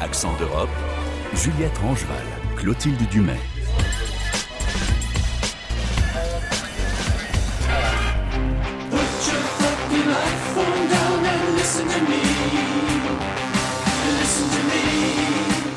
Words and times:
Accent 0.00 0.36
d'Europe, 0.38 0.68
Juliette 1.34 1.78
Rangeval, 1.78 2.16
Clotilde 2.56 3.08
Dumais. 3.10 3.55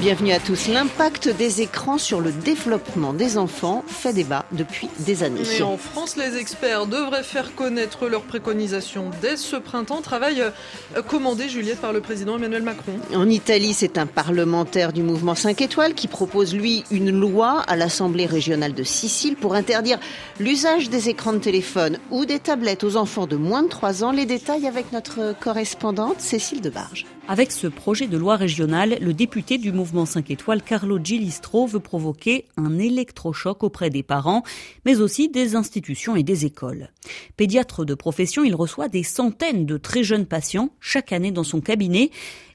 Bienvenue 0.09 0.31
à 0.31 0.39
tous. 0.39 0.69
L'impact 0.69 1.29
des 1.29 1.61
écrans 1.61 1.99
sur 1.99 2.19
le 2.19 2.31
développement 2.31 3.13
des 3.13 3.37
enfants 3.37 3.83
fait 3.85 4.11
débat 4.11 4.43
depuis 4.51 4.89
des 5.01 5.21
années. 5.21 5.43
Et 5.59 5.61
en 5.61 5.77
France, 5.77 6.17
les 6.17 6.35
experts 6.35 6.87
devraient 6.87 7.21
faire 7.21 7.53
connaître 7.53 8.07
leurs 8.07 8.23
préconisations 8.23 9.11
dès 9.21 9.37
ce 9.37 9.55
printemps. 9.55 10.01
Travail 10.01 10.41
euh, 10.41 11.03
commandé, 11.03 11.47
Juliette, 11.47 11.79
par 11.79 11.93
le 11.93 12.01
président 12.01 12.37
Emmanuel 12.37 12.63
Macron. 12.63 12.93
En 13.13 13.29
Italie, 13.29 13.75
c'est 13.75 13.99
un 13.99 14.07
parlementaire 14.07 14.93
du 14.93 15.03
mouvement 15.03 15.35
5 15.35 15.61
étoiles 15.61 15.93
qui 15.93 16.07
propose, 16.07 16.55
lui, 16.55 16.85
une 16.89 17.11
loi 17.11 17.61
à 17.67 17.75
l'Assemblée 17.75 18.25
régionale 18.25 18.73
de 18.73 18.81
Sicile 18.81 19.35
pour 19.35 19.53
interdire 19.53 19.99
l'usage 20.39 20.89
des 20.89 21.09
écrans 21.09 21.33
de 21.33 21.37
téléphone 21.37 21.99
ou 22.09 22.25
des 22.25 22.39
tablettes 22.39 22.83
aux 22.83 22.95
enfants 22.95 23.27
de 23.27 23.35
moins 23.35 23.61
de 23.61 23.69
3 23.69 24.03
ans. 24.03 24.11
Les 24.11 24.25
détails 24.25 24.65
avec 24.65 24.91
notre 24.91 25.35
correspondante 25.39 26.19
Cécile 26.19 26.61
Debarge. 26.61 27.05
Avec 27.31 27.51
ce 27.51 27.67
projet 27.67 28.07
de 28.07 28.17
loi 28.17 28.37
régionale, 28.37 28.97
le 28.99 29.13
député 29.13 29.59
du 29.59 29.71
mouvement 29.71 30.07
5 30.07 30.31
étoiles, 30.31 30.63
Carlo 30.63 30.97
Gilistro, 30.97 31.67
veut 31.67 31.79
provoquer 31.79 32.45
un 32.57 32.79
électrochoc 32.79 33.63
auprès 33.63 33.91
des 33.91 34.01
parents, 34.01 34.41
mais 34.83 34.99
aussi 34.99 35.29
des 35.29 35.55
institutions 35.55 36.15
et 36.15 36.23
des 36.23 36.47
écoles. 36.47 36.89
Pédiatre 37.37 37.85
de 37.85 37.93
profession, 37.93 38.43
il 38.43 38.55
reçoit 38.55 38.87
des 38.87 39.03
centaines 39.03 39.67
de 39.67 39.77
très 39.77 40.03
jeunes 40.03 40.25
patients 40.25 40.71
chaque 40.79 41.13
année 41.13 41.29
dans 41.29 41.43
son 41.43 41.61
cabinet 41.61 42.09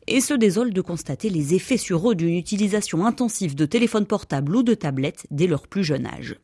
et 0.09 0.21
se 0.21 0.35
désole 0.35 0.73
de 0.73 0.81
constater 0.81 1.31
les 1.31 1.55
effets 1.55 1.77
sur 1.77 2.11
eux 2.11 2.17
d'une 2.17 2.35
utilisation 2.35 3.07
intensive 3.07 3.55
de 3.55 3.67
téléphones 3.67 4.07
portables 4.07 4.57
ou 4.57 4.65
de 4.65 4.75
tablettes 4.75 5.29
dès 5.31 5.47
leur 5.47 5.69
plus 5.69 5.85
jeune 5.85 6.05
âge. 6.05 6.35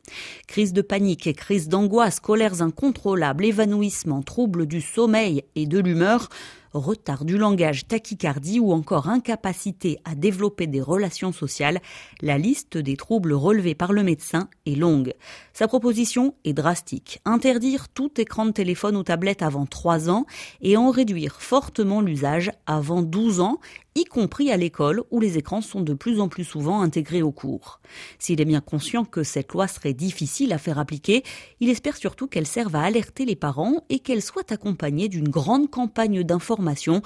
Crise 0.47 0.71
de 0.71 0.81
panique 0.81 1.35
crise 1.35 1.67
d'angoisse, 1.67 2.21
colères 2.21 2.61
incontrôlables, 2.61 3.43
évanouissements, 3.43 4.23
troubles 4.23 4.67
du 4.67 4.79
sommeil 4.79 5.43
et 5.55 5.65
de 5.65 5.79
l'humeur, 5.79 6.29
retard 6.73 7.25
du 7.25 7.37
langage, 7.37 7.87
tachycardie 7.87 8.59
ou 8.59 8.71
encore 8.71 9.09
incapacité 9.09 9.99
à 10.05 10.15
développer 10.15 10.67
des 10.67 10.81
relations 10.81 11.31
sociales, 11.31 11.81
la 12.21 12.37
liste 12.37 12.77
des 12.77 12.97
troubles 12.97 13.33
relevés 13.33 13.75
par 13.75 13.93
le 13.93 14.03
médecin 14.03 14.49
est 14.65 14.75
longue. 14.75 15.13
Sa 15.53 15.67
proposition 15.67 16.33
est 16.45 16.53
drastique. 16.53 17.19
Interdire 17.25 17.89
tout 17.89 18.19
écran 18.19 18.45
de 18.45 18.51
téléphone 18.51 18.95
ou 18.95 19.03
tablette 19.03 19.41
avant 19.41 19.65
3 19.65 20.09
ans 20.09 20.25
et 20.61 20.77
en 20.77 20.89
réduire 20.89 21.41
fortement 21.41 22.01
l'usage 22.01 22.51
avant 22.65 23.01
12 23.01 23.41
ans 23.41 23.59
y 23.95 24.05
compris 24.05 24.51
à 24.51 24.57
l'école 24.57 25.03
où 25.11 25.19
les 25.19 25.37
écrans 25.37 25.61
sont 25.61 25.81
de 25.81 25.93
plus 25.93 26.19
en 26.19 26.29
plus 26.29 26.43
souvent 26.43 26.81
intégrés 26.81 27.21
au 27.21 27.31
cours. 27.31 27.81
S'il 28.19 28.39
est 28.39 28.45
bien 28.45 28.61
conscient 28.61 29.03
que 29.03 29.23
cette 29.23 29.51
loi 29.51 29.67
serait 29.67 29.93
difficile 29.93 30.53
à 30.53 30.57
faire 30.57 30.79
appliquer, 30.79 31.23
il 31.59 31.69
espère 31.69 31.97
surtout 31.97 32.27
qu'elle 32.27 32.47
serve 32.47 32.75
à 32.75 32.83
alerter 32.83 33.25
les 33.25 33.35
parents 33.35 33.83
et 33.89 33.99
qu'elle 33.99 34.21
soit 34.21 34.51
accompagnée 34.51 35.09
d'une 35.09 35.29
grande 35.29 35.69
campagne 35.69 36.23
d'information 36.23 37.01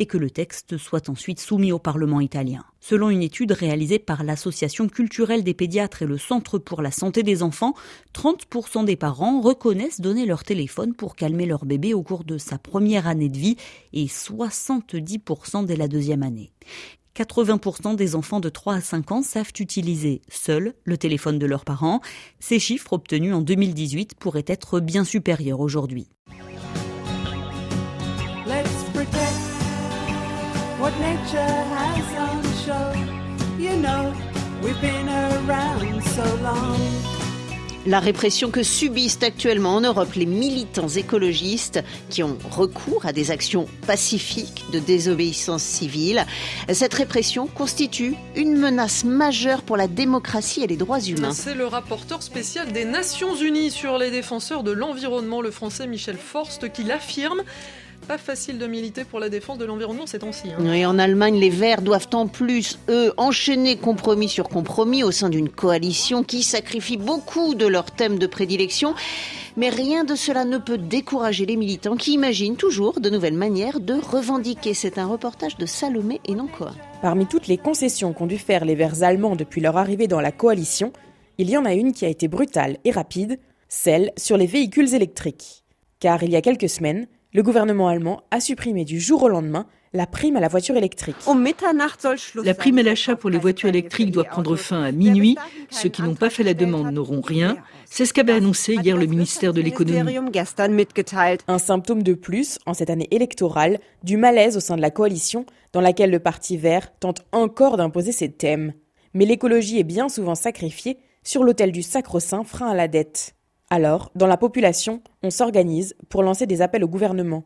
et 0.00 0.06
que 0.06 0.16
le 0.16 0.30
texte 0.30 0.78
soit 0.78 1.10
ensuite 1.10 1.38
soumis 1.38 1.72
au 1.72 1.78
Parlement 1.78 2.22
italien. 2.22 2.64
Selon 2.80 3.10
une 3.10 3.22
étude 3.22 3.52
réalisée 3.52 3.98
par 3.98 4.24
l'Association 4.24 4.88
culturelle 4.88 5.44
des 5.44 5.52
pédiatres 5.52 6.00
et 6.00 6.06
le 6.06 6.16
Centre 6.16 6.58
pour 6.58 6.80
la 6.80 6.90
santé 6.90 7.22
des 7.22 7.42
enfants, 7.42 7.74
30% 8.14 8.86
des 8.86 8.96
parents 8.96 9.42
reconnaissent 9.42 10.00
donner 10.00 10.24
leur 10.24 10.42
téléphone 10.42 10.94
pour 10.94 11.16
calmer 11.16 11.44
leur 11.44 11.66
bébé 11.66 11.92
au 11.92 12.02
cours 12.02 12.24
de 12.24 12.38
sa 12.38 12.56
première 12.56 13.06
année 13.06 13.28
de 13.28 13.36
vie 13.36 13.56
et 13.92 14.06
70% 14.06 15.66
dès 15.66 15.76
la 15.76 15.86
deuxième 15.86 16.22
année. 16.22 16.50
80% 17.14 17.94
des 17.94 18.14
enfants 18.14 18.40
de 18.40 18.48
3 18.48 18.76
à 18.76 18.80
5 18.80 19.12
ans 19.12 19.22
savent 19.22 19.52
utiliser 19.58 20.22
seuls 20.28 20.72
le 20.84 20.96
téléphone 20.96 21.38
de 21.38 21.44
leurs 21.44 21.66
parents. 21.66 22.00
Ces 22.38 22.58
chiffres 22.58 22.94
obtenus 22.94 23.34
en 23.34 23.42
2018 23.42 24.14
pourraient 24.14 24.44
être 24.46 24.80
bien 24.80 25.04
supérieurs 25.04 25.60
aujourd'hui. 25.60 26.08
La 37.86 37.98
répression 37.98 38.50
que 38.50 38.62
subissent 38.62 39.22
actuellement 39.22 39.76
en 39.76 39.80
Europe 39.80 40.14
les 40.14 40.26
militants 40.26 40.88
écologistes 40.88 41.82
qui 42.10 42.22
ont 42.22 42.36
recours 42.50 43.06
à 43.06 43.12
des 43.12 43.30
actions 43.30 43.66
pacifiques 43.86 44.64
de 44.72 44.78
désobéissance 44.78 45.62
civile. 45.62 46.26
Cette 46.70 46.92
répression 46.92 47.46
constitue 47.46 48.14
une 48.36 48.56
menace 48.56 49.04
majeure 49.04 49.62
pour 49.62 49.78
la 49.78 49.88
démocratie 49.88 50.62
et 50.62 50.66
les 50.66 50.76
droits 50.76 51.00
humains. 51.00 51.32
C'est 51.32 51.54
le 51.54 51.66
rapporteur 51.66 52.22
spécial 52.22 52.70
des 52.72 52.84
Nations 52.84 53.34
Unies 53.34 53.70
sur 53.70 53.96
les 53.96 54.10
défenseurs 54.10 54.62
de 54.62 54.72
l'environnement, 54.72 55.40
le 55.40 55.50
français 55.50 55.86
Michel 55.86 56.18
Forst, 56.18 56.70
qui 56.72 56.84
l'affirme 56.84 57.42
pas 58.10 58.18
facile 58.18 58.58
de 58.58 58.66
militer 58.66 59.04
pour 59.04 59.20
la 59.20 59.28
défense 59.28 59.58
de 59.58 59.64
l'environnement 59.64 60.04
ces 60.04 60.18
temps-ci. 60.18 60.48
Hein. 60.50 60.84
en 60.84 60.98
Allemagne, 60.98 61.38
les 61.38 61.48
Verts 61.48 61.80
doivent 61.80 62.08
en 62.12 62.26
plus, 62.26 62.76
eux, 62.88 63.12
enchaîner 63.16 63.76
compromis 63.76 64.28
sur 64.28 64.48
compromis 64.48 65.04
au 65.04 65.12
sein 65.12 65.28
d'une 65.28 65.48
coalition 65.48 66.24
qui 66.24 66.42
sacrifie 66.42 66.96
beaucoup 66.96 67.54
de 67.54 67.68
leurs 67.68 67.92
thèmes 67.92 68.18
de 68.18 68.26
prédilection. 68.26 68.96
Mais 69.56 69.68
rien 69.68 70.02
de 70.02 70.16
cela 70.16 70.44
ne 70.44 70.58
peut 70.58 70.76
décourager 70.76 71.46
les 71.46 71.54
militants 71.54 71.94
qui 71.94 72.14
imaginent 72.14 72.56
toujours 72.56 72.98
de 72.98 73.10
nouvelles 73.10 73.34
manières 73.34 73.78
de 73.78 73.94
revendiquer. 73.94 74.74
C'est 74.74 74.98
un 74.98 75.06
reportage 75.06 75.56
de 75.56 75.66
Salomé 75.66 76.20
et 76.24 76.34
non 76.34 76.48
quoi. 76.48 76.72
Parmi 77.02 77.26
toutes 77.26 77.46
les 77.46 77.58
concessions 77.58 78.12
qu'ont 78.12 78.26
dû 78.26 78.38
faire 78.38 78.64
les 78.64 78.74
Verts 78.74 79.04
allemands 79.04 79.36
depuis 79.36 79.60
leur 79.60 79.76
arrivée 79.76 80.08
dans 80.08 80.20
la 80.20 80.32
coalition, 80.32 80.92
il 81.38 81.48
y 81.48 81.56
en 81.56 81.64
a 81.64 81.74
une 81.74 81.92
qui 81.92 82.06
a 82.06 82.08
été 82.08 82.26
brutale 82.26 82.78
et 82.84 82.90
rapide, 82.90 83.38
celle 83.68 84.10
sur 84.16 84.36
les 84.36 84.46
véhicules 84.46 84.96
électriques. 84.96 85.62
Car 86.00 86.24
il 86.24 86.32
y 86.32 86.36
a 86.36 86.40
quelques 86.40 86.68
semaines, 86.68 87.06
le 87.32 87.42
gouvernement 87.42 87.88
allemand 87.88 88.22
a 88.30 88.40
supprimé 88.40 88.84
du 88.84 89.00
jour 89.00 89.22
au 89.22 89.28
lendemain 89.28 89.66
la 89.92 90.06
prime 90.06 90.36
à 90.36 90.40
la 90.40 90.48
voiture 90.48 90.76
électrique. 90.76 91.16
La 92.44 92.54
prime 92.54 92.78
à 92.78 92.82
l'achat 92.82 93.16
pour 93.16 93.30
les 93.30 93.38
voitures 93.38 93.68
électriques 93.68 94.12
doit 94.12 94.24
prendre 94.24 94.54
fin 94.56 94.82
à 94.82 94.92
minuit. 94.92 95.36
Ceux 95.68 95.88
qui 95.88 96.02
n'ont 96.02 96.14
pas 96.14 96.30
fait 96.30 96.44
la 96.44 96.54
demande 96.54 96.92
n'auront 96.92 97.20
rien. 97.20 97.56
C'est 97.86 98.06
ce 98.06 98.14
qu'avait 98.14 98.32
annoncé 98.32 98.74
hier 98.74 98.96
le 98.96 99.06
ministère 99.06 99.52
de 99.52 99.60
l'économie. 99.60 100.16
Un 101.48 101.58
symptôme 101.58 102.02
de 102.04 102.14
plus, 102.14 102.58
en 102.66 102.74
cette 102.74 102.90
année 102.90 103.08
électorale, 103.10 103.80
du 104.04 104.16
malaise 104.16 104.56
au 104.56 104.60
sein 104.60 104.76
de 104.76 104.82
la 104.82 104.90
coalition 104.90 105.44
dans 105.72 105.80
laquelle 105.80 106.10
le 106.10 106.20
Parti 106.20 106.56
vert 106.56 106.96
tente 106.98 107.24
encore 107.32 107.76
d'imposer 107.76 108.12
ses 108.12 108.30
thèmes. 108.30 108.74
Mais 109.14 109.24
l'écologie 109.24 109.80
est 109.80 109.84
bien 109.84 110.08
souvent 110.08 110.36
sacrifiée 110.36 110.98
sur 111.24 111.42
l'autel 111.42 111.72
du 111.72 111.82
sacro-saint 111.82 112.44
frein 112.44 112.70
à 112.70 112.74
la 112.74 112.86
dette. 112.86 113.34
Alors, 113.72 114.10
dans 114.16 114.26
la 114.26 114.36
population, 114.36 115.00
on 115.22 115.30
s'organise 115.30 115.94
pour 116.08 116.24
lancer 116.24 116.44
des 116.44 116.60
appels 116.60 116.82
au 116.82 116.88
gouvernement. 116.88 117.44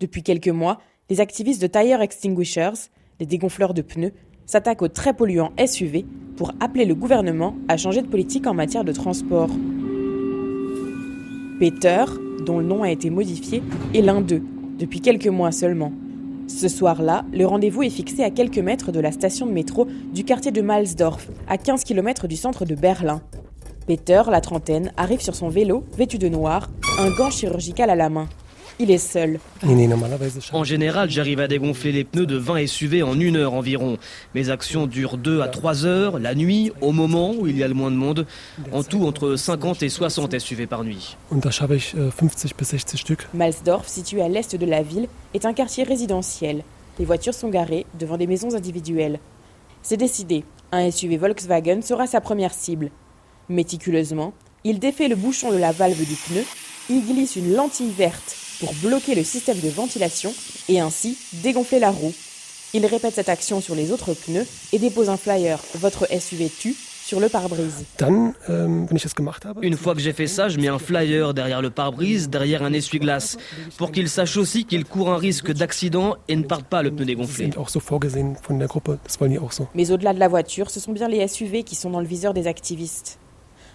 Depuis 0.00 0.22
quelques 0.22 0.48
mois, 0.48 0.78
les 1.10 1.20
activistes 1.20 1.60
de 1.60 1.66
Tire 1.66 2.00
Extinguishers, 2.00 2.88
les 3.20 3.26
dégonfleurs 3.26 3.74
de 3.74 3.82
pneus, 3.82 4.14
s'attaquent 4.46 4.80
aux 4.80 4.88
très 4.88 5.12
polluants 5.12 5.52
SUV 5.62 6.06
pour 6.38 6.52
appeler 6.60 6.86
le 6.86 6.94
gouvernement 6.94 7.54
à 7.68 7.76
changer 7.76 8.00
de 8.00 8.06
politique 8.06 8.46
en 8.46 8.54
matière 8.54 8.82
de 8.82 8.92
transport. 8.92 9.50
Peter, 11.60 12.04
dont 12.46 12.60
le 12.60 12.64
nom 12.64 12.82
a 12.82 12.90
été 12.90 13.10
modifié, 13.10 13.62
est 13.92 14.00
l'un 14.00 14.22
d'eux, 14.22 14.42
depuis 14.78 15.02
quelques 15.02 15.26
mois 15.26 15.52
seulement. 15.52 15.92
Ce 16.46 16.68
soir-là, 16.68 17.26
le 17.30 17.44
rendez-vous 17.44 17.82
est 17.82 17.90
fixé 17.90 18.24
à 18.24 18.30
quelques 18.30 18.56
mètres 18.56 18.90
de 18.90 19.00
la 19.00 19.12
station 19.12 19.44
de 19.44 19.52
métro 19.52 19.86
du 20.14 20.24
quartier 20.24 20.50
de 20.50 20.62
Malsdorf, 20.62 21.28
à 21.46 21.58
15 21.58 21.84
km 21.84 22.26
du 22.26 22.36
centre 22.36 22.64
de 22.64 22.74
Berlin. 22.74 23.20
Peter, 23.88 24.20
la 24.30 24.42
trentaine, 24.42 24.92
arrive 24.98 25.22
sur 25.22 25.34
son 25.34 25.48
vélo, 25.48 25.82
vêtu 25.96 26.18
de 26.18 26.28
noir, 26.28 26.68
un 26.98 27.10
gant 27.10 27.30
chirurgical 27.30 27.88
à 27.88 27.94
la 27.94 28.10
main. 28.10 28.28
Il 28.78 28.90
est 28.90 28.98
seul. 28.98 29.40
En 30.52 30.62
général, 30.62 31.08
j'arrive 31.08 31.40
à 31.40 31.48
dégonfler 31.48 31.90
les 31.92 32.04
pneus 32.04 32.26
de 32.26 32.36
20 32.36 32.66
SUV 32.66 33.02
en 33.02 33.18
une 33.18 33.36
heure 33.36 33.54
environ. 33.54 33.96
Mes 34.34 34.50
actions 34.50 34.86
durent 34.86 35.16
2 35.16 35.40
à 35.40 35.48
3 35.48 35.86
heures, 35.86 36.18
la 36.18 36.34
nuit, 36.34 36.70
au 36.82 36.92
moment 36.92 37.32
où 37.32 37.46
il 37.46 37.56
y 37.56 37.62
a 37.62 37.68
le 37.68 37.72
moins 37.72 37.90
de 37.90 37.96
monde. 37.96 38.26
En 38.72 38.82
tout, 38.82 39.06
entre 39.06 39.36
50 39.36 39.82
et 39.82 39.88
60 39.88 40.38
SUV 40.38 40.66
par 40.66 40.84
nuit. 40.84 41.16
Malsdorf, 43.32 43.88
situé 43.88 44.20
à 44.20 44.28
l'est 44.28 44.54
de 44.54 44.66
la 44.66 44.82
ville, 44.82 45.08
est 45.32 45.46
un 45.46 45.54
quartier 45.54 45.84
résidentiel. 45.84 46.62
Les 46.98 47.06
voitures 47.06 47.32
sont 47.32 47.48
garées 47.48 47.86
devant 47.98 48.18
des 48.18 48.26
maisons 48.26 48.54
individuelles. 48.54 49.18
C'est 49.80 49.96
décidé, 49.96 50.44
un 50.72 50.90
SUV 50.90 51.16
Volkswagen 51.16 51.80
sera 51.80 52.06
sa 52.06 52.20
première 52.20 52.52
cible. 52.52 52.90
Méticuleusement, 53.48 54.32
il 54.64 54.78
défait 54.78 55.08
le 55.08 55.16
bouchon 55.16 55.50
de 55.52 55.56
la 55.56 55.72
valve 55.72 56.04
du 56.04 56.14
pneu, 56.14 56.44
il 56.90 57.04
glisse 57.06 57.36
une 57.36 57.54
lentille 57.54 57.90
verte 57.90 58.36
pour 58.60 58.74
bloquer 58.82 59.14
le 59.14 59.24
système 59.24 59.58
de 59.60 59.68
ventilation 59.68 60.34
et 60.68 60.80
ainsi 60.80 61.16
dégonfler 61.42 61.78
la 61.78 61.90
roue. 61.90 62.12
Il 62.74 62.84
répète 62.84 63.14
cette 63.14 63.30
action 63.30 63.60
sur 63.60 63.74
les 63.74 63.92
autres 63.92 64.12
pneus 64.14 64.46
et 64.72 64.78
dépose 64.78 65.08
un 65.08 65.16
flyer 65.16 65.58
Votre 65.76 66.06
SUV 66.12 66.50
tue 66.50 66.74
sur 67.08 67.20
le 67.20 67.30
pare-brise. 67.30 67.86
Ähm, 68.02 68.86
Une 69.62 69.76
fois 69.78 69.94
que 69.94 70.00
j'ai 70.00 70.12
fait 70.12 70.26
ça, 70.26 70.50
je 70.50 70.58
mets 70.58 70.68
un 70.68 70.78
flyer 70.78 71.32
derrière 71.32 71.62
le 71.62 71.70
pare-brise, 71.70 72.28
derrière 72.28 72.62
un 72.62 72.74
essuie-glace, 72.74 73.38
pour 73.78 73.92
qu'ils 73.92 74.10
sachent 74.10 74.36
aussi 74.36 74.66
qu'ils 74.66 74.84
courent 74.84 75.10
un 75.10 75.16
risque 75.16 75.50
d'accident 75.52 76.16
et 76.28 76.36
ne 76.36 76.42
partent 76.42 76.66
pas 76.66 76.82
le 76.82 76.90
pneu 76.90 77.06
dégonflé. 77.06 77.48
Mais 79.74 79.90
au-delà 79.90 80.12
de 80.12 80.18
la 80.18 80.28
voiture, 80.28 80.70
ce 80.70 80.80
sont 80.80 80.92
bien 80.92 81.08
les 81.08 81.26
SUV 81.26 81.62
qui 81.62 81.76
sont 81.76 81.88
dans 81.88 82.00
le 82.00 82.06
viseur 82.06 82.34
des 82.34 82.46
activistes. 82.46 83.18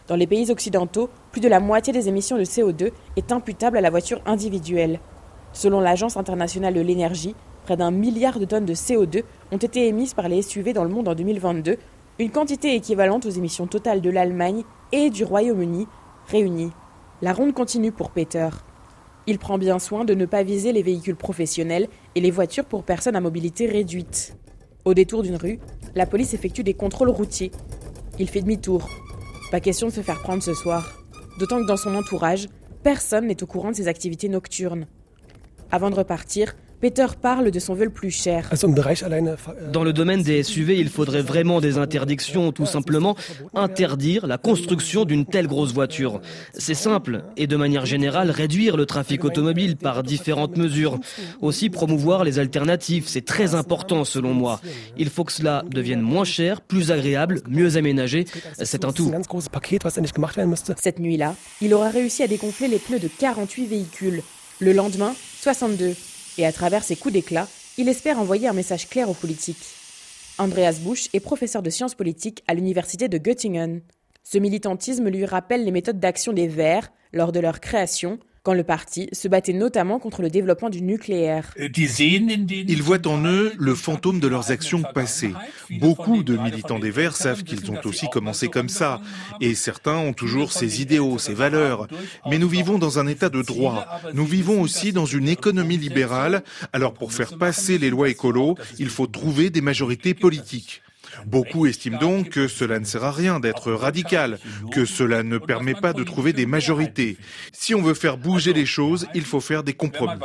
Dans 0.07 0.17
les 0.17 0.27
pays 0.27 0.51
occidentaux, 0.51 1.09
plus 1.31 1.39
de 1.39 1.47
la 1.47 1.61
moitié 1.61 1.93
des 1.93 2.09
émissions 2.09 2.37
de 2.37 2.43
CO2 2.43 2.91
est 3.15 3.31
imputable 3.31 3.77
à 3.77 3.81
la 3.81 3.89
voiture 3.89 4.21
individuelle. 4.25 4.99
Selon 5.53 5.79
l'Agence 5.79 6.17
internationale 6.17 6.73
de 6.73 6.81
l'énergie, 6.81 7.35
près 7.63 7.77
d'un 7.77 7.91
milliard 7.91 8.37
de 8.37 8.45
tonnes 8.45 8.65
de 8.65 8.73
CO2 8.73 9.23
ont 9.51 9.57
été 9.57 9.87
émises 9.87 10.13
par 10.13 10.27
les 10.27 10.41
SUV 10.41 10.73
dans 10.73 10.83
le 10.83 10.89
monde 10.89 11.07
en 11.07 11.15
2022, 11.15 11.77
une 12.19 12.31
quantité 12.31 12.75
équivalente 12.75 13.25
aux 13.25 13.29
émissions 13.29 13.65
totales 13.65 14.01
de 14.01 14.09
l'Allemagne 14.09 14.63
et 14.91 15.09
du 15.09 15.23
Royaume-Uni 15.23 15.87
réunies. 16.27 16.71
La 17.21 17.31
ronde 17.31 17.53
continue 17.53 17.93
pour 17.93 18.11
Peter. 18.11 18.49
Il 19.25 19.39
prend 19.39 19.57
bien 19.57 19.79
soin 19.79 20.03
de 20.03 20.13
ne 20.13 20.25
pas 20.25 20.43
viser 20.43 20.73
les 20.73 20.83
véhicules 20.83 21.15
professionnels 21.15 21.87
et 22.15 22.19
les 22.19 22.31
voitures 22.31 22.65
pour 22.65 22.83
personnes 22.83 23.15
à 23.15 23.21
mobilité 23.21 23.67
réduite. 23.67 24.35
Au 24.83 24.93
détour 24.93 25.23
d'une 25.23 25.37
rue, 25.37 25.59
la 25.95 26.05
police 26.05 26.33
effectue 26.33 26.63
des 26.63 26.73
contrôles 26.73 27.09
routiers. 27.09 27.51
Il 28.19 28.29
fait 28.29 28.41
demi-tour, 28.41 28.89
pas 29.53 29.59
question 29.59 29.89
de 29.89 29.93
se 29.93 30.01
faire 30.01 30.19
prendre 30.19 30.41
ce 30.41 30.55
soir. 30.55 31.03
D'autant 31.37 31.61
que 31.61 31.67
dans 31.67 31.77
son 31.77 31.93
entourage, 31.93 32.47
personne 32.81 33.27
n'est 33.27 33.43
au 33.43 33.45
courant 33.45 33.69
de 33.69 33.75
ses 33.75 33.87
activités 33.87 34.27
nocturnes. 34.27 34.87
Avant 35.69 35.91
de 35.91 35.95
repartir, 35.95 36.55
Peter 36.83 37.07
parle 37.21 37.49
de 37.49 37.59
son 37.59 37.75
vol 37.75 37.91
plus 37.91 38.11
cher. 38.11 38.49
Dans 39.71 39.85
le 39.85 39.93
domaine 39.93 40.21
des 40.21 40.43
SUV, 40.43 40.77
il 40.77 40.89
faudrait 40.89 41.21
vraiment 41.21 41.61
des 41.61 41.77
interdictions, 41.77 42.51
tout 42.51 42.65
simplement 42.65 43.15
interdire 43.53 44.27
la 44.27 44.37
construction 44.37 45.05
d'une 45.05 45.25
telle 45.25 45.47
grosse 45.47 45.71
voiture. 45.71 46.19
C'est 46.53 46.73
simple, 46.73 47.23
et 47.37 47.47
de 47.47 47.55
manière 47.55 47.85
générale, 47.85 48.31
réduire 48.31 48.75
le 48.75 48.85
trafic 48.85 49.23
automobile 49.23 49.77
par 49.77 50.03
différentes 50.03 50.57
mesures. 50.57 50.99
Aussi 51.39 51.69
promouvoir 51.69 52.25
les 52.25 52.37
alternatives, 52.37 53.05
c'est 53.07 53.23
très 53.23 53.55
important 53.55 54.03
selon 54.03 54.33
moi. 54.33 54.59
Il 54.97 55.09
faut 55.09 55.23
que 55.23 55.31
cela 55.31 55.63
devienne 55.69 56.01
moins 56.01 56.25
cher, 56.25 56.59
plus 56.59 56.91
agréable, 56.91 57.39
mieux 57.47 57.77
aménagé. 57.77 58.25
C'est 58.61 58.83
un 58.83 58.91
tout. 58.91 59.09
Cette 60.81 60.99
nuit-là, 60.99 61.35
il 61.61 61.73
aura 61.73 61.89
réussi 61.91 62.23
à 62.23 62.27
dégonfler 62.27 62.67
les 62.67 62.79
pneus 62.79 62.99
de 62.99 63.07
48 63.07 63.67
véhicules. 63.67 64.21
Le 64.59 64.73
lendemain, 64.73 65.15
62. 65.39 65.95
Et 66.37 66.45
à 66.45 66.51
travers 66.51 66.83
ses 66.83 66.95
coups 66.95 67.13
d'éclat, 67.13 67.47
il 67.77 67.89
espère 67.89 68.19
envoyer 68.19 68.47
un 68.47 68.53
message 68.53 68.89
clair 68.89 69.09
aux 69.09 69.13
politiques. 69.13 69.65
Andreas 70.37 70.79
Busch 70.81 71.09
est 71.13 71.19
professeur 71.19 71.61
de 71.61 71.69
sciences 71.69 71.95
politiques 71.95 72.43
à 72.47 72.53
l'université 72.53 73.07
de 73.07 73.17
Göttingen. 73.17 73.81
Ce 74.23 74.37
militantisme 74.37 75.09
lui 75.09 75.25
rappelle 75.25 75.63
les 75.63 75.71
méthodes 75.71 75.99
d'action 75.99 76.33
des 76.33 76.47
Verts 76.47 76.91
lors 77.11 77.31
de 77.31 77.39
leur 77.39 77.59
création, 77.59 78.19
quand 78.43 78.53
le 78.53 78.63
parti 78.63 79.07
se 79.13 79.29
battait 79.29 79.53
notamment 79.53 79.99
contre 79.99 80.21
le 80.21 80.29
développement 80.29 80.69
du 80.69 80.81
nucléaire. 80.81 81.53
Ils 81.57 82.83
voient 82.83 83.07
en 83.07 83.25
eux 83.25 83.53
le 83.57 83.73
fantôme 83.73 84.19
de 84.19 84.27
leurs 84.27 84.51
actions 84.51 84.83
passées. 84.83 85.33
Beaucoup 85.79 86.23
de 86.23 86.35
militants 86.35 86.79
des 86.79 86.91
Verts 86.91 87.15
savent 87.15 87.43
qu'ils 87.43 87.71
ont 87.71 87.79
aussi 87.85 88.09
commencé 88.09 88.49
comme 88.49 88.69
ça, 88.69 89.01
et 89.39 89.55
certains 89.55 89.97
ont 89.97 90.13
toujours 90.13 90.51
ces 90.51 90.81
idéaux, 90.81 91.17
ces 91.17 91.33
valeurs. 91.33 91.87
Mais 92.29 92.37
nous 92.37 92.49
vivons 92.49 92.77
dans 92.77 92.99
un 92.99 93.07
état 93.07 93.29
de 93.29 93.41
droit. 93.41 93.85
Nous 94.13 94.25
vivons 94.25 94.61
aussi 94.61 94.91
dans 94.91 95.05
une 95.05 95.29
économie 95.29 95.77
libérale. 95.77 96.43
Alors 96.73 96.93
pour 96.93 97.13
faire 97.13 97.37
passer 97.37 97.77
les 97.77 97.89
lois 97.89 98.09
écolo, 98.09 98.57
il 98.77 98.89
faut 98.89 99.07
trouver 99.07 99.49
des 99.49 99.61
majorités 99.61 100.13
politiques. 100.13 100.82
Beaucoup 101.25 101.65
estiment 101.65 101.99
donc 101.99 102.29
que 102.29 102.47
cela 102.47 102.79
ne 102.79 102.85
sert 102.85 103.03
à 103.03 103.11
rien 103.11 103.39
d'être 103.39 103.71
radical, 103.71 104.39
que 104.71 104.85
cela 104.85 105.23
ne 105.23 105.37
permet 105.37 105.75
pas 105.75 105.93
de 105.93 106.03
trouver 106.03 106.33
des 106.33 106.45
majorités. 106.45 107.17
Si 107.51 107.75
on 107.75 107.81
veut 107.81 107.93
faire 107.93 108.17
bouger 108.17 108.53
les 108.53 108.65
choses, 108.65 109.07
il 109.13 109.23
faut 109.23 109.41
faire 109.41 109.63
des 109.63 109.73
compromis. 109.73 110.19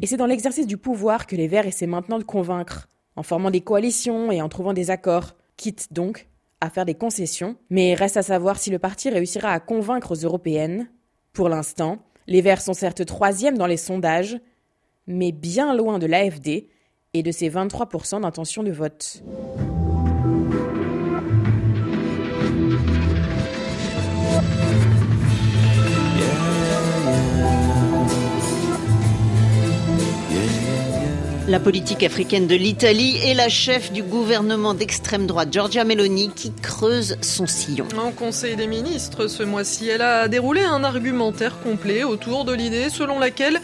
Et 0.00 0.06
c'est 0.06 0.16
dans 0.16 0.26
l'exercice 0.26 0.66
du 0.66 0.76
pouvoir 0.76 1.26
que 1.26 1.36
les 1.36 1.48
Verts 1.48 1.66
essaient 1.66 1.86
maintenant 1.86 2.18
de 2.18 2.24
convaincre, 2.24 2.88
en 3.16 3.22
formant 3.22 3.50
des 3.50 3.60
coalitions 3.60 4.30
et 4.30 4.42
en 4.42 4.48
trouvant 4.48 4.72
des 4.72 4.90
accords, 4.90 5.34
quitte 5.56 5.92
donc 5.92 6.28
à 6.60 6.70
faire 6.70 6.84
des 6.84 6.94
concessions, 6.94 7.56
mais 7.70 7.94
reste 7.94 8.16
à 8.16 8.22
savoir 8.22 8.58
si 8.58 8.70
le 8.70 8.78
parti 8.78 9.10
réussira 9.10 9.50
à 9.50 9.60
convaincre 9.60 10.12
aux 10.12 10.24
européennes. 10.24 10.88
Pour 11.32 11.48
l'instant, 11.48 11.98
les 12.26 12.40
Verts 12.40 12.60
sont 12.60 12.74
certes 12.74 13.04
troisièmes 13.04 13.58
dans 13.58 13.66
les 13.66 13.76
sondages, 13.76 14.38
mais 15.06 15.32
bien 15.32 15.74
loin 15.74 15.98
de 15.98 16.06
l'AFD, 16.06 16.68
et 17.14 17.22
de 17.22 17.30
ses 17.30 17.50
23% 17.50 18.22
d'intention 18.22 18.62
de 18.62 18.70
vote. 18.70 19.22
La 31.48 31.60
politique 31.60 32.02
africaine 32.02 32.46
de 32.46 32.54
l'Italie 32.54 33.18
et 33.22 33.34
la 33.34 33.50
chef 33.50 33.92
du 33.92 34.02
gouvernement 34.02 34.72
d'extrême 34.72 35.26
droite, 35.26 35.52
Giorgia 35.52 35.84
Meloni, 35.84 36.30
qui 36.34 36.50
creuse 36.50 37.18
son 37.20 37.46
sillon. 37.46 37.86
En 37.98 38.10
Conseil 38.12 38.56
des 38.56 38.66
ministres 38.66 39.26
ce 39.26 39.42
mois-ci, 39.42 39.86
elle 39.86 40.00
a 40.00 40.28
déroulé 40.28 40.62
un 40.62 40.82
argumentaire 40.82 41.60
complet 41.60 42.04
autour 42.04 42.46
de 42.46 42.54
l'idée 42.54 42.88
selon 42.88 43.18
laquelle 43.18 43.60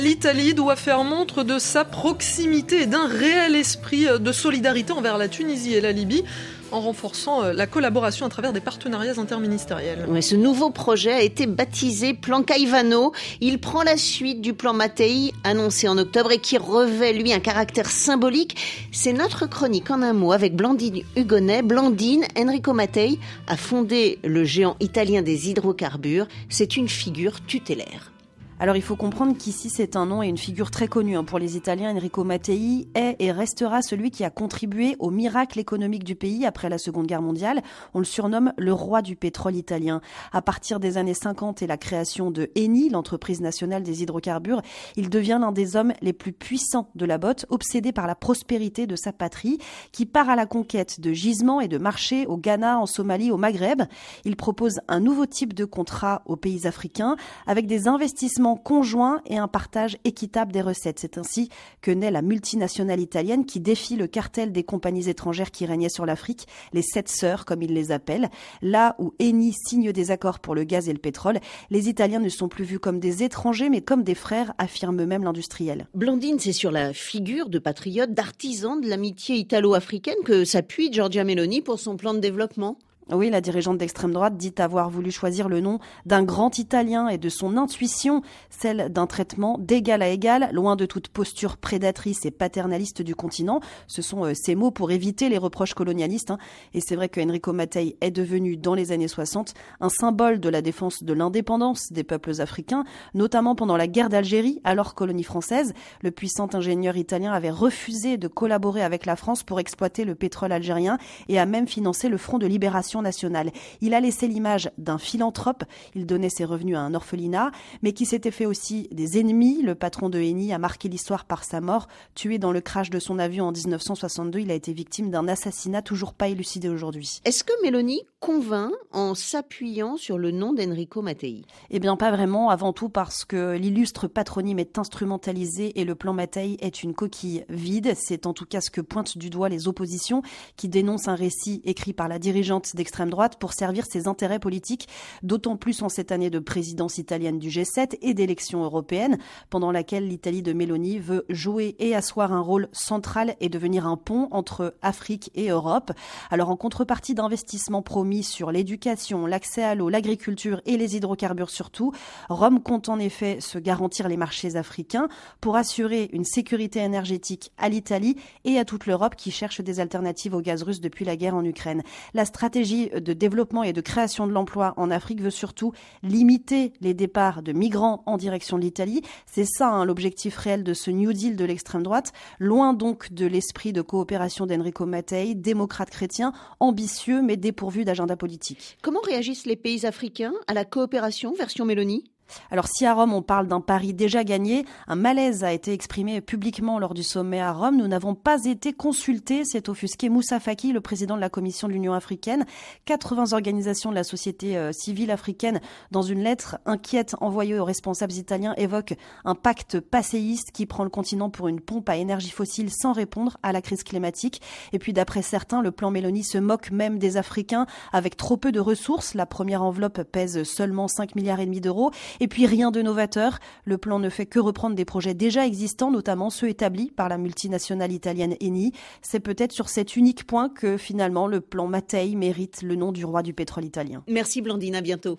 l'Italie 0.00 0.54
doit 0.54 0.76
faire 0.76 1.04
montre 1.04 1.42
de 1.42 1.58
sa 1.58 1.84
proximité 1.84 2.82
et 2.82 2.86
d'un 2.86 3.06
réel 3.06 3.54
esprit 3.54 4.06
de 4.18 4.32
solidarité 4.32 4.92
envers 4.92 5.18
la 5.18 5.28
Tunisie 5.28 5.74
et 5.74 5.80
la 5.80 5.92
Libye 5.92 6.24
en 6.72 6.80
renforçant 6.80 7.42
euh, 7.42 7.52
la 7.52 7.66
collaboration 7.66 8.26
à 8.26 8.28
travers 8.28 8.52
des 8.52 8.60
partenariats 8.60 9.18
interministériels. 9.18 10.06
ce 10.20 10.34
nouveau 10.34 10.70
projet 10.70 11.12
a 11.12 11.22
été 11.22 11.46
baptisé 11.46 12.14
Plan 12.14 12.42
Caivano. 12.42 13.12
Il 13.40 13.58
prend 13.58 13.82
la 13.82 13.96
suite 13.96 14.40
du 14.40 14.54
plan 14.54 14.72
Mattei 14.72 15.32
annoncé 15.44 15.88
en 15.88 15.98
octobre 15.98 16.32
et 16.32 16.38
qui 16.38 16.58
revêt 16.58 17.12
lui 17.12 17.32
un 17.32 17.40
caractère 17.40 17.90
symbolique. 17.90 18.56
C'est 18.92 19.12
notre 19.12 19.46
chronique 19.46 19.90
en 19.90 20.02
un 20.02 20.12
mot 20.12 20.32
avec 20.32 20.54
Blandine 20.54 21.02
Hugonnet. 21.16 21.62
Blandine, 21.62 22.24
Enrico 22.38 22.72
Mattei 22.72 23.18
a 23.46 23.56
fondé 23.56 24.18
le 24.24 24.44
géant 24.44 24.76
italien 24.80 25.22
des 25.22 25.50
hydrocarbures. 25.50 26.26
C'est 26.48 26.76
une 26.76 26.88
figure 26.88 27.44
tutélaire. 27.46 28.12
Alors 28.58 28.74
il 28.74 28.82
faut 28.82 28.96
comprendre 28.96 29.36
qu'ici 29.36 29.68
c'est 29.68 29.96
un 29.96 30.06
nom 30.06 30.22
et 30.22 30.28
une 30.28 30.38
figure 30.38 30.70
très 30.70 30.88
connue 30.88 31.18
hein. 31.18 31.24
pour 31.24 31.38
les 31.38 31.58
Italiens. 31.58 31.94
Enrico 31.94 32.24
Mattei 32.24 32.88
est 32.94 33.16
et 33.18 33.30
restera 33.30 33.82
celui 33.82 34.10
qui 34.10 34.24
a 34.24 34.30
contribué 34.30 34.96
au 34.98 35.10
miracle 35.10 35.58
économique 35.58 36.04
du 36.04 36.14
pays 36.14 36.46
après 36.46 36.70
la 36.70 36.78
Seconde 36.78 37.06
Guerre 37.06 37.20
mondiale. 37.20 37.62
On 37.92 37.98
le 37.98 38.06
surnomme 38.06 38.54
le 38.56 38.72
roi 38.72 39.02
du 39.02 39.14
pétrole 39.14 39.56
italien. 39.56 40.00
À 40.32 40.40
partir 40.40 40.80
des 40.80 40.96
années 40.96 41.12
50 41.12 41.60
et 41.60 41.66
la 41.66 41.76
création 41.76 42.30
de 42.30 42.50
Eni, 42.56 42.88
l'entreprise 42.88 43.42
nationale 43.42 43.82
des 43.82 44.02
hydrocarbures, 44.02 44.62
il 44.96 45.10
devient 45.10 45.36
l'un 45.38 45.52
des 45.52 45.76
hommes 45.76 45.92
les 46.00 46.14
plus 46.14 46.32
puissants 46.32 46.88
de 46.94 47.04
la 47.04 47.18
botte, 47.18 47.44
obsédé 47.50 47.92
par 47.92 48.06
la 48.06 48.14
prospérité 48.14 48.86
de 48.86 48.96
sa 48.96 49.12
patrie, 49.12 49.58
qui 49.92 50.06
part 50.06 50.30
à 50.30 50.36
la 50.36 50.46
conquête 50.46 50.98
de 50.98 51.12
gisements 51.12 51.60
et 51.60 51.68
de 51.68 51.76
marchés 51.76 52.24
au 52.26 52.38
Ghana, 52.38 52.78
en 52.78 52.86
Somalie, 52.86 53.30
au 53.30 53.36
Maghreb. 53.36 53.82
Il 54.24 54.34
propose 54.36 54.80
un 54.88 55.00
nouveau 55.00 55.26
type 55.26 55.52
de 55.52 55.66
contrat 55.66 56.22
aux 56.24 56.36
pays 56.36 56.66
africains 56.66 57.16
avec 57.46 57.66
des 57.66 57.86
investissements 57.86 58.45
conjoint 58.54 59.20
et 59.26 59.38
un 59.38 59.48
partage 59.48 59.98
équitable 60.04 60.52
des 60.52 60.60
recettes. 60.60 61.00
C'est 61.00 61.18
ainsi 61.18 61.48
que 61.80 61.90
naît 61.90 62.12
la 62.12 62.22
multinationale 62.22 63.00
italienne 63.00 63.44
qui 63.44 63.58
défie 63.58 63.96
le 63.96 64.06
cartel 64.06 64.52
des 64.52 64.62
compagnies 64.62 65.08
étrangères 65.08 65.50
qui 65.50 65.66
régnaient 65.66 65.88
sur 65.88 66.06
l'Afrique, 66.06 66.46
les 66.72 66.82
sept 66.82 67.08
sœurs 67.08 67.44
comme 67.44 67.62
ils 67.62 67.74
les 67.74 67.90
appellent. 67.90 68.30
Là 68.62 68.94
où 69.00 69.14
Eni 69.18 69.52
signe 69.52 69.90
des 69.90 70.12
accords 70.12 70.38
pour 70.38 70.54
le 70.54 70.62
gaz 70.62 70.88
et 70.88 70.92
le 70.92 71.00
pétrole, 71.00 71.40
les 71.70 71.88
Italiens 71.88 72.20
ne 72.20 72.28
sont 72.28 72.48
plus 72.48 72.64
vus 72.64 72.78
comme 72.78 73.00
des 73.00 73.24
étrangers 73.24 73.70
mais 73.70 73.80
comme 73.80 74.04
des 74.04 74.14
frères, 74.14 74.52
affirme 74.58 75.04
même 75.04 75.24
l'industriel. 75.24 75.88
Blandine, 75.94 76.38
c'est 76.38 76.52
sur 76.52 76.70
la 76.70 76.92
figure 76.92 77.48
de 77.48 77.58
patriote, 77.58 78.12
d'artisan 78.12 78.76
de 78.76 78.88
l'amitié 78.88 79.36
italo-africaine 79.36 80.22
que 80.24 80.44
s'appuie 80.44 80.92
Giorgia 80.92 81.24
Meloni 81.24 81.62
pour 81.62 81.80
son 81.80 81.96
plan 81.96 82.14
de 82.14 82.20
développement. 82.20 82.78
Oui, 83.12 83.30
la 83.30 83.40
dirigeante 83.40 83.78
d'extrême 83.78 84.12
droite 84.12 84.36
dit 84.36 84.52
avoir 84.58 84.90
voulu 84.90 85.12
choisir 85.12 85.48
le 85.48 85.60
nom 85.60 85.78
d'un 86.06 86.24
grand 86.24 86.58
Italien 86.58 87.06
et 87.06 87.18
de 87.18 87.28
son 87.28 87.56
intuition, 87.56 88.22
celle 88.50 88.92
d'un 88.92 89.06
traitement 89.06 89.58
d'égal 89.60 90.02
à 90.02 90.08
égal, 90.08 90.50
loin 90.52 90.74
de 90.74 90.86
toute 90.86 91.06
posture 91.06 91.56
prédatrice 91.56 92.26
et 92.26 92.32
paternaliste 92.32 93.02
du 93.02 93.14
continent. 93.14 93.60
Ce 93.86 94.02
sont 94.02 94.24
euh, 94.24 94.32
ces 94.34 94.56
mots 94.56 94.72
pour 94.72 94.90
éviter 94.90 95.28
les 95.28 95.38
reproches 95.38 95.74
colonialistes. 95.74 96.32
Hein. 96.32 96.38
Et 96.74 96.80
c'est 96.80 96.96
vrai 96.96 97.08
que 97.08 97.20
Enrico 97.20 97.52
Mattei 97.52 97.96
est 98.00 98.10
devenu, 98.10 98.56
dans 98.56 98.74
les 98.74 98.90
années 98.90 99.06
60, 99.06 99.54
un 99.78 99.88
symbole 99.88 100.40
de 100.40 100.48
la 100.48 100.60
défense 100.60 101.04
de 101.04 101.12
l'indépendance 101.12 101.92
des 101.92 102.02
peuples 102.02 102.40
africains, 102.40 102.82
notamment 103.14 103.54
pendant 103.54 103.76
la 103.76 103.86
guerre 103.86 104.08
d'Algérie, 104.08 104.60
alors 104.64 104.96
colonie 104.96 105.22
française. 105.22 105.74
Le 106.02 106.10
puissant 106.10 106.48
ingénieur 106.54 106.96
italien 106.96 107.32
avait 107.32 107.50
refusé 107.50 108.16
de 108.16 108.26
collaborer 108.26 108.82
avec 108.82 109.06
la 109.06 109.14
France 109.14 109.44
pour 109.44 109.60
exploiter 109.60 110.04
le 110.04 110.16
pétrole 110.16 110.50
algérien 110.50 110.98
et 111.28 111.38
a 111.38 111.46
même 111.46 111.68
financé 111.68 112.08
le 112.08 112.16
front 112.16 112.38
de 112.38 112.48
libération 112.48 112.95
l'éducation 112.96 113.02
nationale. 113.02 113.52
Il 113.80 113.94
a 113.94 114.00
laissé 114.00 114.28
l'image 114.28 114.70
d'un 114.78 114.98
philanthrope, 114.98 115.64
il 115.94 116.06
donnait 116.06 116.30
ses 116.30 116.44
revenus 116.44 116.76
à 116.76 116.80
un 116.80 116.94
orphelinat, 116.94 117.50
mais 117.82 117.92
qui 117.92 118.06
s'était 118.06 118.30
fait 118.30 118.46
aussi 118.46 118.88
des 118.92 119.18
ennemis. 119.18 119.62
Le 119.62 119.74
patron 119.74 120.08
de 120.08 120.18
Eni 120.18 120.52
a 120.52 120.58
marqué 120.58 120.88
l'histoire 120.88 121.24
par 121.24 121.44
sa 121.44 121.60
mort. 121.60 121.88
Tué 122.14 122.38
dans 122.38 122.52
le 122.52 122.60
crash 122.60 122.90
de 122.90 122.98
son 122.98 123.18
avion 123.18 123.46
en 123.46 123.52
1962, 123.52 124.40
il 124.40 124.50
a 124.50 124.54
été 124.54 124.72
victime 124.72 125.10
d'un 125.10 125.28
assassinat 125.28 125.82
toujours 125.82 126.14
pas 126.14 126.28
élucidé 126.28 126.68
aujourd'hui. 126.68 127.20
Est-ce 127.24 127.44
que 127.44 127.52
Mélanie 127.62 128.02
convainc 128.20 128.72
en 128.92 129.14
s'appuyant 129.14 129.96
sur 129.96 130.18
le 130.18 130.30
nom 130.30 130.52
d'Enrico 130.52 131.02
Mattei? 131.02 131.44
Eh 131.70 131.78
bien 131.78 131.96
pas 131.96 132.10
vraiment, 132.10 132.50
avant 132.50 132.72
tout 132.72 132.88
parce 132.88 133.24
que 133.24 133.56
l'illustre 133.56 134.08
patronyme 134.08 134.58
est 134.58 134.78
instrumentalisé 134.78 135.78
et 135.80 135.84
le 135.84 135.94
plan 135.94 136.12
Mattei 136.12 136.56
est 136.60 136.82
une 136.82 136.94
coquille 136.94 137.44
vide. 137.48 137.94
C'est 137.96 138.26
en 138.26 138.32
tout 138.32 138.46
cas 138.46 138.60
ce 138.60 138.70
que 138.70 138.80
pointent 138.80 139.18
du 139.18 139.30
doigt 139.30 139.48
les 139.48 139.68
oppositions 139.68 140.22
qui 140.56 140.68
dénoncent 140.68 141.08
un 141.08 141.14
récit 141.14 141.60
écrit 141.64 141.92
par 141.92 142.08
la 142.08 142.18
dirigeante 142.18 142.76
d'extrême 142.86 143.10
droite 143.10 143.36
pour 143.40 143.52
servir 143.52 143.84
ses 143.84 144.06
intérêts 144.06 144.38
politiques, 144.38 144.88
d'autant 145.24 145.56
plus 145.56 145.82
en 145.82 145.88
cette 145.88 146.12
année 146.12 146.30
de 146.30 146.38
présidence 146.38 146.98
italienne 146.98 147.40
du 147.40 147.48
G7 147.48 147.98
et 148.00 148.14
d'élections 148.14 148.62
européennes, 148.62 149.18
pendant 149.50 149.72
laquelle 149.72 150.06
l'Italie 150.06 150.40
de 150.40 150.52
Meloni 150.52 151.00
veut 151.00 151.26
jouer 151.28 151.74
et 151.80 151.96
asseoir 151.96 152.32
un 152.32 152.40
rôle 152.40 152.68
central 152.70 153.34
et 153.40 153.48
devenir 153.48 153.88
un 153.88 153.96
pont 153.96 154.28
entre 154.30 154.76
Afrique 154.82 155.32
et 155.34 155.48
Europe. 155.48 155.90
Alors 156.30 156.48
en 156.48 156.54
contrepartie 156.54 157.16
d'investissements 157.16 157.82
promis 157.82 158.22
sur 158.22 158.52
l'éducation, 158.52 159.26
l'accès 159.26 159.64
à 159.64 159.74
l'eau, 159.74 159.88
l'agriculture 159.88 160.60
et 160.64 160.76
les 160.76 160.94
hydrocarbures 160.94 161.50
surtout, 161.50 161.90
Rome 162.28 162.62
compte 162.62 162.88
en 162.88 163.00
effet 163.00 163.38
se 163.40 163.58
garantir 163.58 164.06
les 164.06 164.16
marchés 164.16 164.54
africains 164.54 165.08
pour 165.40 165.56
assurer 165.56 166.08
une 166.12 166.24
sécurité 166.24 166.78
énergétique 166.78 167.50
à 167.58 167.68
l'Italie 167.68 168.14
et 168.44 168.60
à 168.60 168.64
toute 168.64 168.86
l'Europe 168.86 169.16
qui 169.16 169.32
cherche 169.32 169.60
des 169.60 169.80
alternatives 169.80 170.36
au 170.36 170.40
gaz 170.40 170.62
russe 170.62 170.80
depuis 170.80 171.04
la 171.04 171.16
guerre 171.16 171.34
en 171.34 171.44
Ukraine. 171.44 171.82
La 172.14 172.24
stratégie 172.24 172.75
de 172.76 173.12
développement 173.12 173.62
et 173.62 173.72
de 173.72 173.80
création 173.80 174.26
de 174.26 174.32
l'emploi 174.32 174.74
en 174.76 174.90
Afrique 174.90 175.20
veut 175.20 175.30
surtout 175.30 175.72
limiter 176.02 176.72
les 176.80 176.94
départs 176.94 177.42
de 177.42 177.52
migrants 177.52 178.02
en 178.06 178.16
direction 178.16 178.58
de 178.58 178.62
l'Italie. 178.62 179.02
C'est 179.26 179.44
ça 179.46 179.68
hein, 179.68 179.84
l'objectif 179.84 180.36
réel 180.36 180.64
de 180.64 180.74
ce 180.74 180.90
New 180.90 181.12
Deal 181.12 181.36
de 181.36 181.44
l'extrême 181.44 181.82
droite, 181.82 182.12
loin 182.38 182.72
donc 182.72 183.12
de 183.12 183.26
l'esprit 183.26 183.72
de 183.72 183.82
coopération 183.82 184.46
d'Enrico 184.46 184.86
Mattei, 184.86 185.34
démocrate 185.34 185.90
chrétien, 185.90 186.32
ambitieux 186.60 187.22
mais 187.22 187.36
dépourvu 187.36 187.84
d'agenda 187.84 188.16
politique. 188.16 188.78
Comment 188.82 189.00
réagissent 189.00 189.46
les 189.46 189.56
pays 189.56 189.86
africains 189.86 190.34
à 190.46 190.54
la 190.54 190.64
coopération 190.64 191.32
version 191.34 191.64
Mélanie? 191.64 192.04
Alors 192.50 192.66
si 192.68 192.86
à 192.86 192.94
Rome 192.94 193.12
on 193.12 193.22
parle 193.22 193.46
d'un 193.46 193.60
pari 193.60 193.94
déjà 193.94 194.24
gagné, 194.24 194.64
un 194.86 194.96
malaise 194.96 195.44
a 195.44 195.52
été 195.52 195.72
exprimé 195.72 196.20
publiquement 196.20 196.78
lors 196.78 196.94
du 196.94 197.02
sommet 197.02 197.40
à 197.40 197.52
Rome. 197.52 197.76
Nous 197.76 197.88
n'avons 197.88 198.14
pas 198.14 198.44
été 198.44 198.72
consultés, 198.72 199.44
s'est 199.44 199.68
offusqué 199.68 200.08
Moussa 200.08 200.40
Faki, 200.40 200.72
le 200.72 200.80
président 200.80 201.16
de 201.16 201.20
la 201.20 201.28
Commission 201.28 201.68
de 201.68 201.72
l'Union 201.72 201.92
africaine. 201.92 202.44
80 202.84 203.32
organisations 203.32 203.90
de 203.90 203.94
la 203.94 204.04
société 204.04 204.56
euh, 204.56 204.72
civile 204.72 205.10
africaine, 205.10 205.60
dans 205.90 206.02
une 206.02 206.22
lettre 206.22 206.58
inquiète 206.66 207.16
envoyée 207.20 207.58
aux 207.58 207.64
responsables 207.64 208.12
italiens, 208.12 208.54
évoquent 208.56 208.96
un 209.24 209.34
pacte 209.34 209.80
passéiste 209.80 210.50
qui 210.52 210.66
prend 210.66 210.84
le 210.84 210.90
continent 210.90 211.30
pour 211.30 211.48
une 211.48 211.60
pompe 211.60 211.88
à 211.88 211.96
énergie 211.96 212.30
fossile 212.30 212.70
sans 212.70 212.92
répondre 212.92 213.38
à 213.42 213.52
la 213.52 213.62
crise 213.62 213.82
climatique. 213.82 214.40
Et 214.72 214.78
puis 214.78 214.92
d'après 214.92 215.22
certains, 215.22 215.62
le 215.62 215.70
plan 215.70 215.90
Mélanie 215.90 216.24
se 216.24 216.38
moque 216.38 216.70
même 216.70 216.98
des 216.98 217.16
Africains 217.16 217.66
avec 217.92 218.16
trop 218.16 218.36
peu 218.36 218.52
de 218.52 218.60
ressources. 218.60 219.14
La 219.14 219.26
première 219.26 219.62
enveloppe 219.62 220.02
pèse 220.02 220.42
seulement 220.44 220.88
5 220.88 221.14
milliards 221.14 221.40
et 221.40 221.46
demi 221.46 221.60
d'euros 221.60 221.90
et 222.20 222.28
puis 222.28 222.46
rien 222.46 222.70
de 222.70 222.82
novateur. 222.82 223.38
Le 223.64 223.78
plan 223.78 223.98
ne 223.98 224.08
fait 224.08 224.26
que 224.26 224.38
reprendre 224.38 224.76
des 224.76 224.84
projets 224.84 225.14
déjà 225.14 225.46
existants, 225.46 225.90
notamment 225.90 226.30
ceux 226.30 226.48
établis 226.48 226.90
par 226.90 227.08
la 227.08 227.18
multinationale 227.18 227.92
italienne 227.92 228.36
Eni. 228.40 228.72
C'est 229.02 229.20
peut-être 229.20 229.52
sur 229.52 229.68
cet 229.68 229.96
unique 229.96 230.26
point 230.26 230.48
que 230.48 230.76
finalement 230.76 231.26
le 231.26 231.40
plan 231.40 231.66
Mattei 231.66 232.14
mérite 232.14 232.62
le 232.62 232.76
nom 232.76 232.92
du 232.92 233.04
roi 233.04 233.22
du 233.22 233.32
pétrole 233.32 233.64
italien. 233.64 234.02
Merci 234.08 234.42
Blandine, 234.42 234.76
à 234.76 234.80
bientôt. 234.80 235.18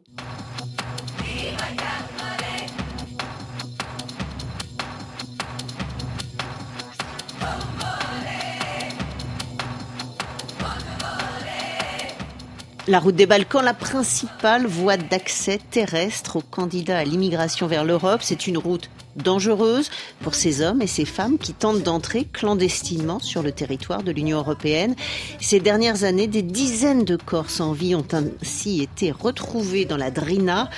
La 12.90 13.02
route 13.02 13.18
des 13.18 13.26
Balkans, 13.26 13.66
la 13.66 13.74
principale 13.74 14.66
voie 14.66 14.96
d'accès 14.96 15.60
terrestre 15.72 16.38
aux 16.38 16.42
candidats 16.42 17.00
à 17.00 17.04
l'immigration 17.04 17.68
vers 17.68 17.84
l'Europe, 17.84 18.22
c'est 18.24 18.48
une 18.48 18.58
route 18.58 18.90
dangereuse 19.18 19.90
pour 20.22 20.36
ces 20.36 20.62
hommes 20.62 20.82
et 20.82 20.88
ces 20.88 21.04
femmes 21.04 21.38
qui 21.38 21.54
tentent 21.54 21.84
d'entrer 21.84 22.24
clandestinement 22.24 23.20
sur 23.20 23.44
le 23.44 23.52
territoire 23.52 24.04
de 24.04 24.14
l'Union 24.14 24.38
européenne. 24.38 24.96
Ces 25.42 25.60
dernières 25.60 26.06
années, 26.06 26.28
des 26.28 26.44
dizaines 26.44 27.04
de 27.04 27.18
corps 27.18 27.50
sans 27.50 27.74
vie 27.74 27.94
ont 27.94 28.08
ainsi 28.14 28.82
été 28.82 29.12
retrouvés 29.12 29.84
dans 29.84 29.98
la 29.98 30.10
Drina, 30.10 30.70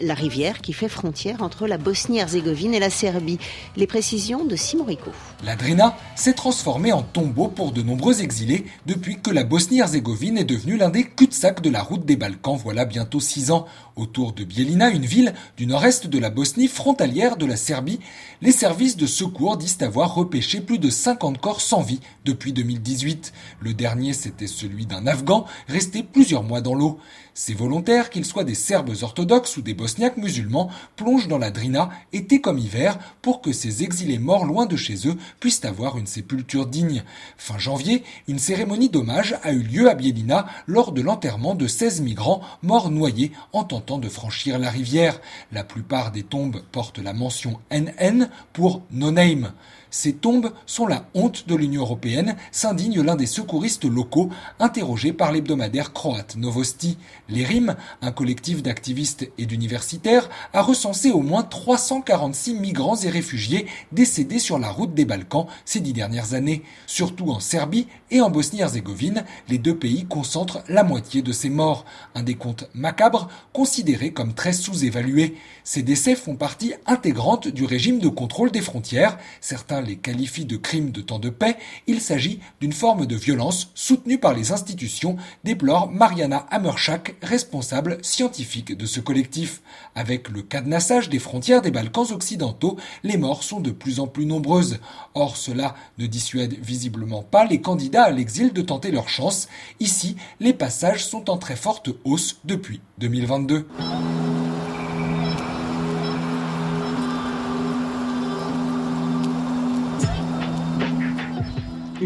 la 0.00 0.14
rivière 0.14 0.60
qui 0.60 0.72
fait 0.72 0.88
frontière 0.88 1.42
entre 1.42 1.66
la 1.66 1.78
Bosnie-Herzégovine 1.78 2.74
et 2.74 2.80
la 2.80 2.90
Serbie. 2.90 3.38
Les 3.76 3.86
précisions 3.86 4.44
de 4.44 4.56
Simon 4.56 4.84
Rico. 4.84 5.10
La 5.44 5.56
Drina 5.56 5.96
s'est 6.14 6.32
transformée 6.32 6.92
en 6.92 7.02
tombeau 7.02 7.48
pour 7.48 7.72
de 7.72 7.82
nombreux 7.82 8.22
exilés 8.22 8.66
depuis 8.86 9.20
que 9.20 9.30
la 9.30 9.44
Bosnie-Herzégovine 9.44 10.38
est 10.38 10.44
devenue 10.44 10.76
l'un 10.76 10.90
des 10.90 11.04
cul-de-sac 11.04 11.60
de 11.60 11.70
la 11.70 11.82
route 11.82 12.04
des 12.04 12.16
Balkans 12.16 12.56
voilà 12.56 12.84
bientôt 12.84 13.20
six 13.20 13.50
ans. 13.50 13.66
Autour 13.96 14.32
de 14.32 14.44
Bielina, 14.44 14.90
une 14.90 15.06
ville 15.06 15.34
du 15.56 15.66
nord-est 15.66 16.06
de 16.06 16.18
la 16.18 16.30
Bosnie 16.30 16.68
frontalière 16.68 17.36
de 17.36 17.46
la 17.46 17.56
Serbie, 17.56 18.00
les 18.42 18.52
services 18.52 18.96
de 18.96 19.06
secours 19.06 19.56
disent 19.56 19.80
avoir 19.80 20.14
repêché 20.14 20.60
plus 20.60 20.78
de 20.78 20.90
50 20.90 21.38
corps 21.38 21.60
sans 21.60 21.82
vie 21.82 22.00
depuis 22.24 22.52
2018. 22.52 23.32
Le 23.60 23.72
dernier, 23.72 24.12
c'était 24.12 24.46
celui 24.46 24.86
d'un 24.86 25.06
Afghan 25.06 25.46
resté 25.68 26.02
plusieurs 26.02 26.42
mois 26.42 26.60
dans 26.60 26.74
l'eau. 26.74 26.98
Ces 27.38 27.52
volontaires, 27.52 28.08
qu'ils 28.08 28.24
soient 28.24 28.44
des 28.44 28.54
Serbes 28.54 28.94
orthodoxes 29.02 29.58
ou 29.58 29.60
des 29.60 29.74
Bosniaques 29.74 30.16
musulmans, 30.16 30.70
plongent 30.96 31.28
dans 31.28 31.36
la 31.36 31.50
Drina 31.50 31.90
été 32.14 32.40
comme 32.40 32.56
hiver 32.56 32.98
pour 33.20 33.42
que 33.42 33.52
ces 33.52 33.82
exilés 33.82 34.18
morts 34.18 34.46
loin 34.46 34.64
de 34.64 34.74
chez 34.74 35.06
eux 35.06 35.16
puissent 35.38 35.66
avoir 35.66 35.98
une 35.98 36.06
sépulture 36.06 36.64
digne. 36.64 37.04
Fin 37.36 37.58
janvier, 37.58 38.04
une 38.26 38.38
cérémonie 38.38 38.88
d'hommage 38.88 39.36
a 39.42 39.52
eu 39.52 39.60
lieu 39.60 39.90
à 39.90 39.94
Bielina 39.94 40.46
lors 40.66 40.92
de 40.92 41.02
l'enterrement 41.02 41.54
de 41.54 41.66
16 41.66 42.00
migrants 42.00 42.40
morts 42.62 42.90
noyés 42.90 43.32
en 43.52 43.64
tentant 43.64 43.98
de 43.98 44.08
franchir 44.08 44.58
la 44.58 44.70
rivière. 44.70 45.20
La 45.52 45.62
plupart 45.62 46.12
des 46.12 46.22
tombes 46.22 46.62
portent 46.72 47.00
la 47.00 47.12
mention 47.12 47.60
NN 47.70 48.30
pour 48.54 48.80
No 48.90 49.10
Name. 49.10 49.52
Ces 49.96 50.12
tombes 50.12 50.52
sont 50.66 50.86
la 50.86 51.06
honte 51.14 51.48
de 51.48 51.54
l'Union 51.54 51.80
européenne, 51.80 52.36
s'indigne 52.52 53.00
l'un 53.00 53.16
des 53.16 53.24
secouristes 53.24 53.86
locaux 53.86 54.28
interrogé 54.60 55.14
par 55.14 55.32
l'hebdomadaire 55.32 55.94
croate 55.94 56.36
Novosti. 56.36 56.98
Les 57.30 57.46
RIM, 57.46 57.76
un 58.02 58.12
collectif 58.12 58.62
d'activistes 58.62 59.26
et 59.38 59.46
d'universitaires, 59.46 60.28
a 60.52 60.60
recensé 60.60 61.12
au 61.12 61.22
moins 61.22 61.44
346 61.44 62.56
migrants 62.56 62.96
et 62.96 63.08
réfugiés 63.08 63.68
décédés 63.90 64.38
sur 64.38 64.58
la 64.58 64.68
route 64.68 64.92
des 64.92 65.06
Balkans 65.06 65.46
ces 65.64 65.80
dix 65.80 65.94
dernières 65.94 66.34
années. 66.34 66.62
Surtout 66.86 67.30
en 67.30 67.40
Serbie 67.40 67.86
et 68.10 68.20
en 68.20 68.28
Bosnie-Herzégovine, 68.28 69.24
les 69.48 69.56
deux 69.56 69.78
pays 69.78 70.04
concentrent 70.04 70.62
la 70.68 70.84
moitié 70.84 71.22
de 71.22 71.32
ces 71.32 71.48
morts. 71.48 71.86
Un 72.14 72.22
décompte 72.22 72.68
macabre 72.74 73.30
considéré 73.54 74.12
comme 74.12 74.34
très 74.34 74.52
sous-évalué. 74.52 75.36
Ces 75.64 75.82
décès 75.82 76.16
font 76.16 76.36
partie 76.36 76.74
intégrante 76.84 77.48
du 77.48 77.64
régime 77.64 77.98
de 77.98 78.08
contrôle 78.08 78.50
des 78.50 78.60
frontières. 78.60 79.16
Certains 79.40 79.85
les 79.86 79.96
qualifie 79.96 80.44
de 80.44 80.56
crimes 80.56 80.90
de 80.90 81.00
temps 81.00 81.18
de 81.18 81.30
paix, 81.30 81.56
il 81.86 82.00
s'agit 82.00 82.40
d'une 82.60 82.72
forme 82.72 83.06
de 83.06 83.16
violence 83.16 83.70
soutenue 83.74 84.18
par 84.18 84.34
les 84.34 84.52
institutions, 84.52 85.16
déplore 85.44 85.90
Mariana 85.90 86.46
Hammerschak, 86.50 87.14
responsable 87.22 87.98
scientifique 88.02 88.76
de 88.76 88.86
ce 88.86 89.00
collectif. 89.00 89.62
Avec 89.94 90.28
le 90.28 90.42
cadenassage 90.42 91.08
des 91.08 91.18
frontières 91.18 91.62
des 91.62 91.70
Balkans 91.70 92.12
occidentaux, 92.12 92.76
les 93.02 93.16
morts 93.16 93.42
sont 93.42 93.60
de 93.60 93.70
plus 93.70 94.00
en 94.00 94.06
plus 94.06 94.26
nombreuses. 94.26 94.78
Or, 95.14 95.36
cela 95.36 95.74
ne 95.98 96.06
dissuade 96.06 96.54
visiblement 96.60 97.22
pas 97.22 97.44
les 97.44 97.60
candidats 97.60 98.04
à 98.04 98.10
l'exil 98.10 98.52
de 98.52 98.62
tenter 98.62 98.90
leur 98.90 99.08
chance. 99.08 99.48
Ici, 99.80 100.16
les 100.40 100.52
passages 100.52 101.04
sont 101.04 101.30
en 101.30 101.38
très 101.38 101.56
forte 101.56 101.90
hausse 102.04 102.38
depuis 102.44 102.80
2022. 102.98 103.66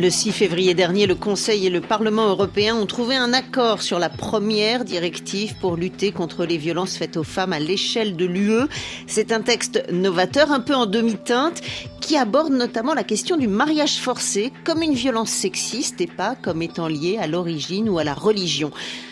Le 0.01 0.09
6 0.09 0.33
février 0.33 0.73
dernier, 0.73 1.07
le 1.07 1.15
Conseil 1.15 1.67
et 1.67 1.71
le 1.71 1.83
Parlement 1.83 2.27
européen 2.29 2.75
ont 2.75 2.87
trouvé 2.87 3.17
un 3.17 3.35
accord 3.35 3.83
sur 3.83 3.99
la 3.99 4.09
première 4.09 4.87
directive 4.87 5.57
pour 5.61 5.77
lutter 5.77 6.11
contre 6.11 6.47
les 6.47 6.57
violences 6.57 6.97
faites 6.97 7.19
aux 7.19 7.23
femmes 7.23 7.53
à 7.53 7.59
l'échelle 7.59 8.17
de 8.17 8.25
l'UE. 8.25 8.67
C'est 9.07 9.31
un 9.31 9.43
texte 9.43 9.85
novateur, 9.93 10.53
un 10.53 10.61
peu 10.61 10.75
en 10.75 10.87
demi-teinte, 10.87 11.61
qui 12.01 12.17
aborde 12.17 12.51
notamment 12.51 12.95
la 12.95 13.05
question 13.05 13.37
du 13.37 13.47
mariage 13.47 13.99
forcé 13.99 14.55
comme 14.65 14.81
une 14.81 14.95
violence 14.95 15.29
sexiste 15.29 16.01
et 16.01 16.07
pas 16.07 16.35
comme 16.35 16.63
étant 16.63 16.89
liée 16.89 17.19
à 17.21 17.27
l'origine 17.27 17.91
ou 17.91 17.99
à 17.99 18.05
la 18.05 18.15
religion. 18.15 18.71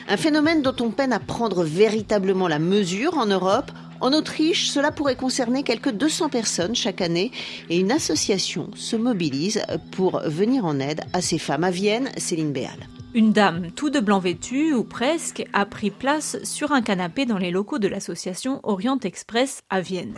Un 0.09 0.17
phénomène 0.17 0.63
dont 0.63 0.77
on 0.81 0.91
peine 0.91 1.13
à 1.13 1.21
prendre 1.21 1.65
véritablement 1.65 2.49
la 2.49 2.59
mesure 2.59 3.19
en 3.19 3.27
Europe 3.27 3.71
en 4.01 4.13
Autriche, 4.13 4.69
cela 4.69 4.91
pourrait 4.91 5.17
concerner 5.17 5.63
quelques 5.63 5.91
200 5.93 6.29
personnes 6.29 6.75
chaque 6.75 7.01
année 7.01 7.31
et 7.71 7.79
une 7.79 7.93
association 7.93 8.71
se 8.75 8.97
mobilise 8.97 9.63
pour 9.93 10.21
venir 10.25 10.65
en 10.65 10.81
aide 10.81 11.01
à 11.13 11.21
ces 11.21 11.39
femmes. 11.39 11.65
À 11.65 11.71
Vienne, 11.71 12.09
Céline 12.17 12.53
Béal. 12.53 12.89
Une 13.15 13.33
dame, 13.33 13.71
tout 13.75 13.91
de 13.91 14.01
blanc 14.01 14.19
vêtue, 14.19 14.75
ou 14.75 14.85
presque, 14.85 15.45
a 15.53 15.65
pris 15.67 15.91
place 15.91 16.37
sur 16.45 16.73
un 16.73 16.83
canapé 16.83 17.27
dans 17.27 17.39
les 17.39 17.51
locaux 17.51 17.79
de 17.79 17.89
l'association 17.89 18.61
Orient 18.63 19.01
Express 19.01 19.63
à 19.71 19.81
Vienne. 19.81 20.15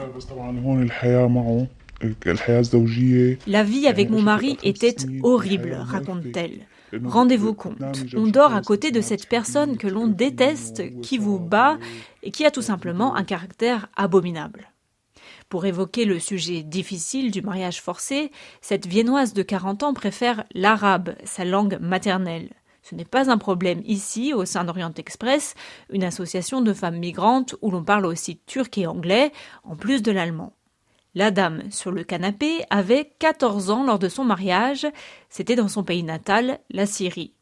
La 3.47 3.63
vie 3.63 3.87
avec 3.87 4.11
mon 4.11 4.23
mari 4.23 4.59
était 4.63 4.97
horrible, 5.23 5.79
raconte-t-elle. 5.81 6.67
Rendez-vous 7.05 7.55
compte, 7.55 7.79
on 8.17 8.27
dort 8.27 8.55
à 8.55 8.63
côté 8.63 8.91
de 8.91 9.01
cette 9.01 9.29
personne 9.29 9.77
que 9.77 9.87
l'on 9.87 10.07
déteste, 10.07 10.83
qui 11.01 11.19
vous 11.19 11.39
bat 11.39 11.79
et 12.23 12.31
qui 12.31 12.45
a 12.45 12.51
tout 12.51 12.63
simplement 12.63 13.15
un 13.15 13.25
caractère 13.25 13.89
abominable. 13.97 14.71
Pour 15.49 15.67
évoquer 15.67 16.05
le 16.05 16.19
sujet 16.19 16.63
difficile 16.63 17.31
du 17.31 17.43
mariage 17.43 17.83
forcé, 17.83 18.31
cette 18.61 18.87
viennoise 18.87 19.33
de 19.33 19.43
40 19.43 19.83
ans 19.83 19.95
préfère 19.95 20.45
l'arabe, 20.55 21.15
sa 21.25 21.45
langue 21.45 21.79
maternelle. 21.81 22.51
Ce 22.83 22.95
n'est 22.95 23.05
pas 23.05 23.31
un 23.31 23.39
problème 23.39 23.83
ici, 23.85 24.33
au 24.33 24.45
sein 24.45 24.65
d'Orient 24.65 24.93
Express, 24.97 25.55
une 25.91 26.05
association 26.05 26.61
de 26.61 26.73
femmes 26.73 26.99
migrantes 26.99 27.55
où 27.63 27.71
l'on 27.71 27.85
parle 27.85 28.07
aussi 28.07 28.39
turc 28.47 28.79
et 28.79 28.87
anglais, 28.87 29.33
en 29.65 29.77
plus 29.77 30.03
de 30.03 30.13
l'allemand. 30.13 30.55
La 31.17 31.33
dame 31.33 31.65
sur 31.73 31.91
le 31.91 32.05
canapé 32.05 32.65
avait 32.71 33.11
14 33.19 33.71
ans 33.71 33.85
lors 33.85 33.99
de 33.99 34.09
son 34.09 34.25
mariage, 34.25 34.87
c'était 35.29 35.57
dans 35.57 35.67
son 35.67 35.83
pays 35.83 36.05
natal, 36.05 36.61
la 36.71 36.87
Syrie. 36.87 37.33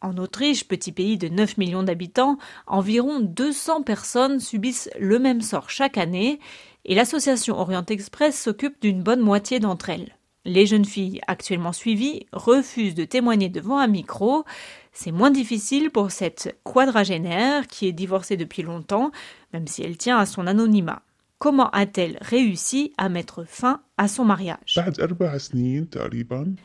En 0.00 0.18
Autriche, 0.18 0.66
petit 0.66 0.90
pays 0.90 1.16
de 1.16 1.28
9 1.28 1.56
millions 1.56 1.84
d'habitants, 1.84 2.38
environ 2.66 3.20
200 3.20 3.82
personnes 3.82 4.40
subissent 4.40 4.90
le 4.98 5.20
même 5.20 5.42
sort 5.42 5.70
chaque 5.70 5.96
année, 5.96 6.40
et 6.84 6.96
l'association 6.96 7.56
Orient 7.56 7.86
Express 7.86 8.38
s'occupe 8.38 8.82
d'une 8.82 9.02
bonne 9.02 9.20
moitié 9.20 9.60
d'entre 9.60 9.90
elles. 9.90 10.16
Les 10.44 10.66
jeunes 10.66 10.84
filles 10.84 11.20
actuellement 11.28 11.72
suivies 11.72 12.26
refusent 12.32 12.96
de 12.96 13.04
témoigner 13.04 13.48
devant 13.48 13.78
un 13.78 13.86
micro. 13.86 14.44
C'est 14.92 15.12
moins 15.12 15.30
difficile 15.30 15.90
pour 15.90 16.10
cette 16.10 16.58
quadragénaire 16.64 17.68
qui 17.68 17.86
est 17.86 17.92
divorcée 17.92 18.36
depuis 18.36 18.62
longtemps, 18.62 19.12
même 19.52 19.68
si 19.68 19.82
elle 19.82 19.96
tient 19.96 20.18
à 20.18 20.26
son 20.26 20.46
anonymat. 20.46 21.02
Comment 21.44 21.68
a-t-elle 21.72 22.16
réussi 22.22 22.94
à 22.96 23.10
mettre 23.10 23.44
fin 23.46 23.82
à 23.98 24.08
son 24.08 24.24
mariage? 24.24 24.80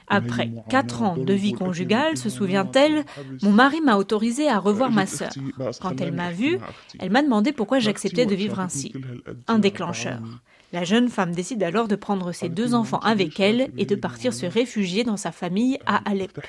Après 0.08 0.52
quatre 0.70 1.02
ans 1.02 1.18
de 1.18 1.34
vie 1.34 1.52
conjugale, 1.52 2.16
se 2.16 2.30
souvient-elle, 2.30 3.04
mon 3.42 3.52
mari 3.52 3.82
m'a 3.82 3.98
autorisé 3.98 4.48
à 4.48 4.58
revoir 4.58 4.90
ma 4.90 5.06
sœur. 5.06 5.32
Quand 5.82 6.00
elle 6.00 6.14
m'a 6.14 6.32
vue, 6.32 6.60
elle 6.98 7.12
m'a 7.12 7.22
demandé 7.22 7.52
pourquoi 7.52 7.80
j'acceptais 7.80 8.26
de 8.26 8.36
vivre 8.36 8.62
ainsi. 8.62 8.94
Un 9.50 9.60
déclencheur. 9.60 10.22
La 10.72 10.84
jeune 10.84 11.10
femme 11.10 11.34
décide 11.34 11.64
alors 11.64 11.88
de 11.88 11.96
prendre 11.96 12.32
ses 12.32 12.48
deux 12.48 12.76
enfants 12.76 13.00
avec 13.00 13.40
elle 13.40 13.70
et 13.78 13.86
de 13.86 13.96
partir 13.96 14.34
se 14.34 14.46
réfugier 14.46 15.04
dans 15.04 15.18
sa 15.18 15.32
famille 15.32 15.80
à 15.88 16.08
Alep. 16.10 16.40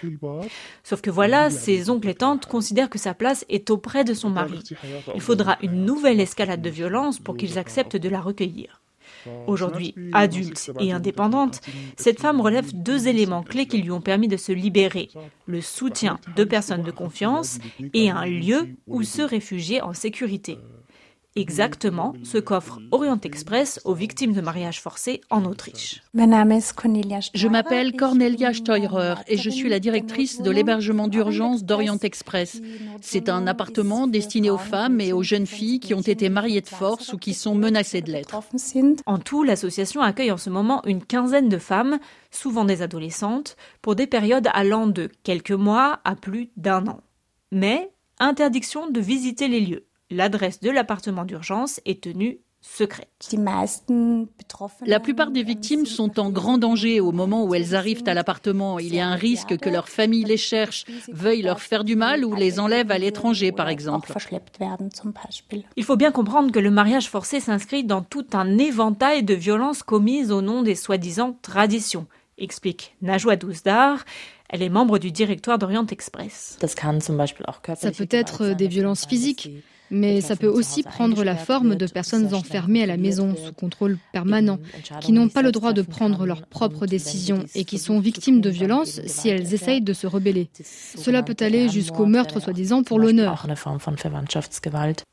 Sauf 0.84 1.00
que 1.00 1.10
voilà, 1.10 1.48
ses 1.48 1.88
oncles 1.88 2.10
et 2.10 2.14
tantes 2.14 2.46
considèrent 2.46 2.90
que 2.90 2.98
sa 2.98 3.14
place 3.14 3.46
est 3.48 3.70
auprès 3.70 4.04
de 4.04 4.12
son 4.12 4.28
mari. 4.28 4.62
Il 5.14 5.22
faudra 5.22 5.56
une 5.62 5.86
nouvelle 5.86 6.20
escalade 6.20 6.60
de 6.60 6.70
violence 6.70 7.18
pour 7.18 7.36
qu'ils 7.36 7.58
acceptent 7.58 7.96
de 7.96 8.08
la 8.08 8.20
recueillir. 8.20 8.82
Aujourd'hui 9.46 9.94
adulte 10.12 10.70
et 10.80 10.92
indépendante, 10.92 11.60
cette 11.96 12.20
femme 12.20 12.40
relève 12.40 12.72
deux 12.74 13.08
éléments 13.08 13.42
clés 13.42 13.66
qui 13.66 13.78
lui 13.78 13.90
ont 13.90 14.00
permis 14.00 14.28
de 14.28 14.36
se 14.36 14.52
libérer, 14.52 15.08
le 15.46 15.60
soutien 15.60 16.18
de 16.36 16.44
personnes 16.44 16.82
de 16.82 16.90
confiance 16.90 17.58
et 17.94 18.10
un 18.10 18.24
lieu 18.24 18.68
où 18.86 19.02
se 19.02 19.22
réfugier 19.22 19.82
en 19.82 19.92
sécurité 19.92 20.58
exactement 21.36 22.14
ce 22.24 22.38
qu'offre 22.38 22.80
Orient 22.90 23.20
Express 23.22 23.80
aux 23.84 23.94
victimes 23.94 24.32
de 24.32 24.40
mariage 24.40 24.80
forcé 24.80 25.20
en 25.30 25.44
Autriche. 25.44 26.02
Je 27.34 27.48
m'appelle 27.48 27.96
Cornelia 27.96 28.52
Steurer 28.52 29.14
et 29.28 29.36
je 29.36 29.50
suis 29.50 29.68
la 29.68 29.78
directrice 29.78 30.42
de 30.42 30.50
l'hébergement 30.50 31.08
d'urgence 31.08 31.64
d'Orient 31.64 31.98
Express. 31.98 32.60
C'est 33.00 33.28
un 33.28 33.46
appartement 33.46 34.06
destiné 34.06 34.50
aux 34.50 34.58
femmes 34.58 35.00
et 35.00 35.12
aux 35.12 35.22
jeunes 35.22 35.46
filles 35.46 35.80
qui 35.80 35.94
ont 35.94 36.00
été 36.00 36.28
mariées 36.28 36.60
de 36.60 36.68
force 36.68 37.12
ou 37.12 37.18
qui 37.18 37.34
sont 37.34 37.54
menacées 37.54 38.02
de 38.02 38.10
l'être. 38.10 38.38
En 39.06 39.18
tout, 39.18 39.42
l'association 39.42 40.00
accueille 40.02 40.32
en 40.32 40.36
ce 40.36 40.50
moment 40.50 40.82
une 40.86 41.04
quinzaine 41.04 41.48
de 41.48 41.58
femmes, 41.58 41.98
souvent 42.30 42.64
des 42.64 42.82
adolescentes, 42.82 43.56
pour 43.82 43.94
des 43.94 44.06
périodes 44.06 44.48
allant 44.52 44.86
de 44.86 45.08
quelques 45.22 45.50
mois 45.52 46.00
à 46.04 46.16
plus 46.16 46.50
d'un 46.56 46.86
an. 46.86 47.00
Mais 47.52 47.90
interdiction 48.18 48.90
de 48.90 49.00
visiter 49.00 49.48
les 49.48 49.60
lieux 49.60 49.86
l'adresse 50.10 50.60
de 50.60 50.70
l'appartement 50.70 51.24
d'urgence 51.24 51.80
est 51.86 52.02
tenue 52.02 52.40
secrète. 52.60 53.08
La 54.86 55.00
plupart 55.00 55.30
des 55.30 55.42
victimes 55.42 55.86
sont 55.86 56.20
en 56.20 56.30
grand 56.30 56.58
danger 56.58 57.00
au 57.00 57.10
moment 57.10 57.44
où 57.44 57.54
elles 57.54 57.74
arrivent 57.74 58.02
à 58.06 58.14
l'appartement. 58.14 58.78
Il 58.78 58.94
y 58.94 59.00
a 59.00 59.08
un 59.08 59.14
risque 59.14 59.56
que 59.56 59.70
leur 59.70 59.88
famille 59.88 60.24
les 60.24 60.36
cherche, 60.36 60.84
veuille 61.08 61.42
leur 61.42 61.60
faire 61.60 61.84
du 61.84 61.96
mal 61.96 62.24
ou 62.24 62.34
les 62.34 62.60
enlève 62.60 62.90
à 62.90 62.98
l'étranger, 62.98 63.50
par 63.50 63.68
exemple. 63.68 64.12
Il 65.76 65.84
faut 65.84 65.96
bien 65.96 66.12
comprendre 66.12 66.52
que 66.52 66.58
le 66.58 66.70
mariage 66.70 67.08
forcé 67.08 67.40
s'inscrit 67.40 67.84
dans 67.84 68.02
tout 68.02 68.26
un 68.34 68.58
éventail 68.58 69.22
de 69.22 69.34
violences 69.34 69.82
commises 69.82 70.30
au 70.30 70.42
nom 70.42 70.62
des 70.62 70.74
soi-disant 70.74 71.38
traditions, 71.40 72.06
explique 72.36 72.94
Najwa 73.00 73.36
Douzdar. 73.36 74.04
Elle 74.50 74.62
est 74.62 74.68
membre 74.68 74.98
du 74.98 75.12
directoire 75.12 75.58
d'Orient 75.58 75.86
Express. 75.86 76.58
Ça 76.60 77.92
peut 77.92 78.08
être 78.10 78.48
des 78.48 78.68
violences 78.68 79.06
physiques 79.06 79.48
mais 79.90 80.20
ça 80.20 80.36
peut 80.36 80.48
aussi 80.48 80.82
prendre 80.82 81.24
la 81.24 81.36
forme 81.36 81.74
de 81.74 81.86
personnes 81.86 82.34
enfermées 82.34 82.82
à 82.82 82.86
la 82.86 82.96
maison 82.96 83.34
sous 83.36 83.52
contrôle 83.52 83.98
permanent, 84.12 84.58
qui 85.00 85.12
n'ont 85.12 85.28
pas 85.28 85.42
le 85.42 85.52
droit 85.52 85.72
de 85.72 85.82
prendre 85.82 86.26
leurs 86.26 86.46
propres 86.46 86.86
décisions 86.86 87.44
et 87.54 87.64
qui 87.64 87.78
sont 87.78 88.00
victimes 88.00 88.40
de 88.40 88.50
violences 88.50 89.00
si 89.06 89.28
elles 89.28 89.54
essayent 89.54 89.80
de 89.80 89.92
se 89.92 90.06
rebeller. 90.06 90.48
Cela 90.62 91.22
peut 91.22 91.36
aller 91.40 91.68
jusqu'au 91.68 92.06
meurtre 92.06 92.40
soi-disant 92.40 92.82
pour 92.82 92.98
l'honneur. 92.98 93.46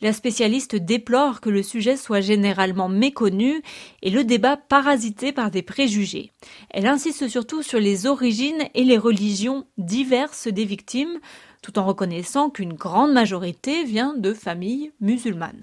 La 0.02 0.14
spécialiste 0.14 0.76
déplore 0.76 1.42
que 1.42 1.50
le 1.50 1.64
sujet 1.64 1.98
soit 1.98 2.22
généralement 2.22 2.90
méconnu 2.90 3.62
et 4.02 4.10
le 4.10 4.24
débat 4.24 4.58
parasité 4.58 5.32
par 5.32 5.52
des 5.52 5.62
préjugés. 5.62 6.32
Elle 6.70 6.88
insiste 6.88 7.28
surtout 7.28 7.64
sur 7.64 7.80
les 7.80 8.06
origines 8.06 8.64
et 8.74 8.84
les 8.84 8.98
religions 8.98 9.66
diverses 9.78 10.48
des 10.48 10.66
victimes, 10.66 11.20
tout 11.62 11.80
en 11.80 11.86
reconnaissant 11.86 12.50
qu'une 12.50 12.74
grande 12.74 13.14
majorité 13.14 13.84
vient 13.84 14.16
de 14.16 14.34
familles 14.34 14.92
musulmanes. 15.02 15.58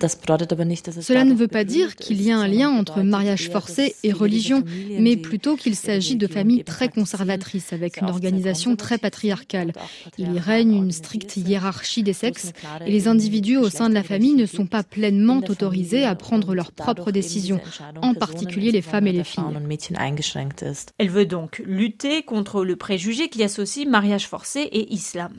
Cela 1.01 1.25
ne 1.25 1.35
veut 1.35 1.49
pas 1.49 1.65
dire 1.65 1.97
qu'il 1.97 2.23
y 2.23 2.31
a 2.31 2.39
un 2.39 2.49
lien 2.49 2.71
entre 2.71 3.03
mariage 3.03 3.51
forcé 3.51 3.95
et 4.03 4.13
religion, 4.13 4.63
mais 4.99 5.17
plutôt 5.17 5.57
qu'il 5.57 5.77
s'agit 5.77 6.17
de 6.17 6.27
familles 6.27 6.65
très 6.65 6.89
conservatrices 6.89 7.73
avec 7.73 8.01
une 8.01 8.09
organisation 8.09 8.77
très 8.77 8.99
patriarcale. 8.99 9.73
Il 10.19 10.33
y 10.35 10.39
règne 10.39 10.75
une 10.75 10.93
stricte 10.93 11.37
hiérarchie 11.37 12.03
des 12.03 12.13
sexes 12.13 12.53
et 12.85 12.91
les 12.91 13.09
individus 13.09 13.57
au 13.57 13.71
sein 13.71 13.89
de 13.89 13.95
la 13.95 14.03
famille 14.03 14.35
ne 14.35 14.47
sont 14.47 14.67
pas 14.67 14.83
pleinement 14.83 15.41
autorisés 15.49 16.05
à 16.05 16.15
prendre 16.15 16.55
leurs 16.55 16.73
propres 16.73 17.11
décisions, 17.11 17.61
en 18.03 18.15
particulier 18.15 18.71
les 18.73 18.83
femmes 18.83 19.07
et 19.07 19.13
les 19.13 19.25
filles. 19.25 19.45
Elle 20.99 21.11
veut 21.11 21.27
donc 21.27 21.63
lutter 21.65 22.23
contre 22.23 22.65
le 22.65 22.77
préjugé 22.77 23.29
qui 23.29 23.43
associe 23.43 23.87
mariage 23.87 24.29
forcé 24.29 24.61
et 24.61 24.93
islam. 24.93 25.33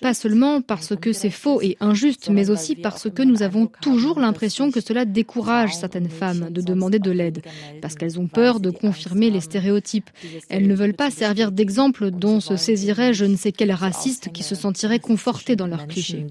Pas 0.00 0.14
seulement 0.14 0.60
parce 0.62 0.96
que 0.96 1.12
c'est 1.12 1.30
faux 1.30 1.60
et 1.62 1.76
injuste, 1.80 2.28
mais 2.30 2.50
aussi 2.50 2.76
parce 2.76 3.10
que 3.10 3.22
nous 3.22 3.42
avons 3.42 3.66
toujours 3.80 4.20
l'impression 4.20 4.70
que 4.70 4.80
cela 4.80 5.04
décourage 5.04 5.74
certaines 5.74 6.08
femmes 6.08 6.50
de 6.50 6.60
demander 6.60 6.98
de 6.98 7.10
l'aide, 7.10 7.42
parce 7.80 7.94
qu'elles 7.94 8.18
ont 8.18 8.28
peur 8.28 8.60
de 8.60 8.70
confirmer 8.70 9.30
les 9.30 9.40
stéréotypes. 9.40 10.10
Elles 10.48 10.66
ne 10.66 10.74
veulent 10.74 10.94
pas 10.94 11.10
servir 11.10 11.52
d'exemple 11.52 12.10
dont 12.10 12.40
se 12.40 12.56
saisirait 12.56 13.14
je 13.14 13.24
ne 13.24 13.36
sais 13.36 13.52
quel 13.52 13.72
raciste 13.72 14.32
qui 14.32 14.42
se 14.42 14.54
sentirait 14.54 15.00
conforté 15.00 15.56
dans 15.56 15.66
leurs 15.66 15.86
clichés. 15.86 16.26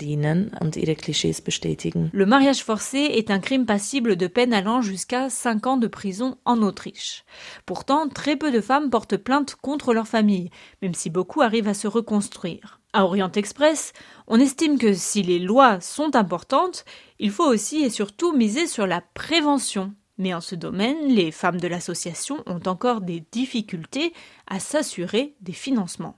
Le 2.11 2.25
mariage 2.25 2.63
forcé 2.63 2.97
est 2.97 3.31
un 3.31 3.39
crime 3.39 3.65
passible 3.65 4.15
de 4.15 4.27
peine 4.27 4.53
allant 4.53 4.81
jusqu'à 4.81 5.29
5 5.29 5.67
ans 5.67 5.77
de 5.77 5.87
prison 5.87 6.37
en 6.45 6.61
Autriche. 6.61 7.23
Pourtant, 7.65 8.07
très 8.07 8.35
peu 8.35 8.51
de 8.51 8.61
femmes 8.61 8.89
portent 8.89 9.17
plainte 9.17 9.55
contre 9.61 9.93
leur 9.93 10.07
famille, 10.07 10.49
même 10.81 10.93
si 10.93 11.09
beaucoup 11.09 11.41
arrivent 11.41 11.67
à 11.67 11.73
se 11.73 11.87
reconstruire. 11.87 12.52
À 12.95 13.05
Orient 13.05 13.31
Express, 13.31 13.91
on 14.27 14.39
estime 14.39 14.77
que 14.77 14.93
si 14.93 15.23
les 15.23 15.39
lois 15.39 15.81
sont 15.81 16.15
importantes, 16.15 16.85
il 17.17 17.31
faut 17.31 17.43
aussi 17.47 17.81
et 17.81 17.89
surtout 17.89 18.33
miser 18.33 18.67
sur 18.67 18.85
la 18.85 19.01
prévention. 19.01 19.93
Mais 20.19 20.35
en 20.35 20.41
ce 20.41 20.53
domaine, 20.53 21.07
les 21.07 21.31
femmes 21.31 21.59
de 21.59 21.67
l'association 21.67 22.43
ont 22.45 22.59
encore 22.67 23.01
des 23.01 23.23
difficultés 23.31 24.13
à 24.45 24.59
s'assurer 24.59 25.33
des 25.41 25.53
financements. 25.53 26.15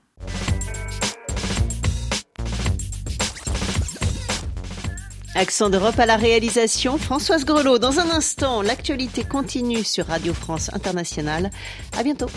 Accent 5.34 5.70
d'Europe 5.70 5.98
à 5.98 6.04
la 6.04 6.16
réalisation, 6.16 6.98
Françoise 6.98 7.46
Grelot. 7.46 7.78
Dans 7.78 8.00
un 8.00 8.10
instant, 8.10 8.60
l'actualité 8.60 9.24
continue 9.24 9.82
sur 9.82 10.06
Radio 10.06 10.34
France 10.34 10.70
Internationale. 10.74 11.50
À 11.96 12.02
bientôt. 12.02 12.28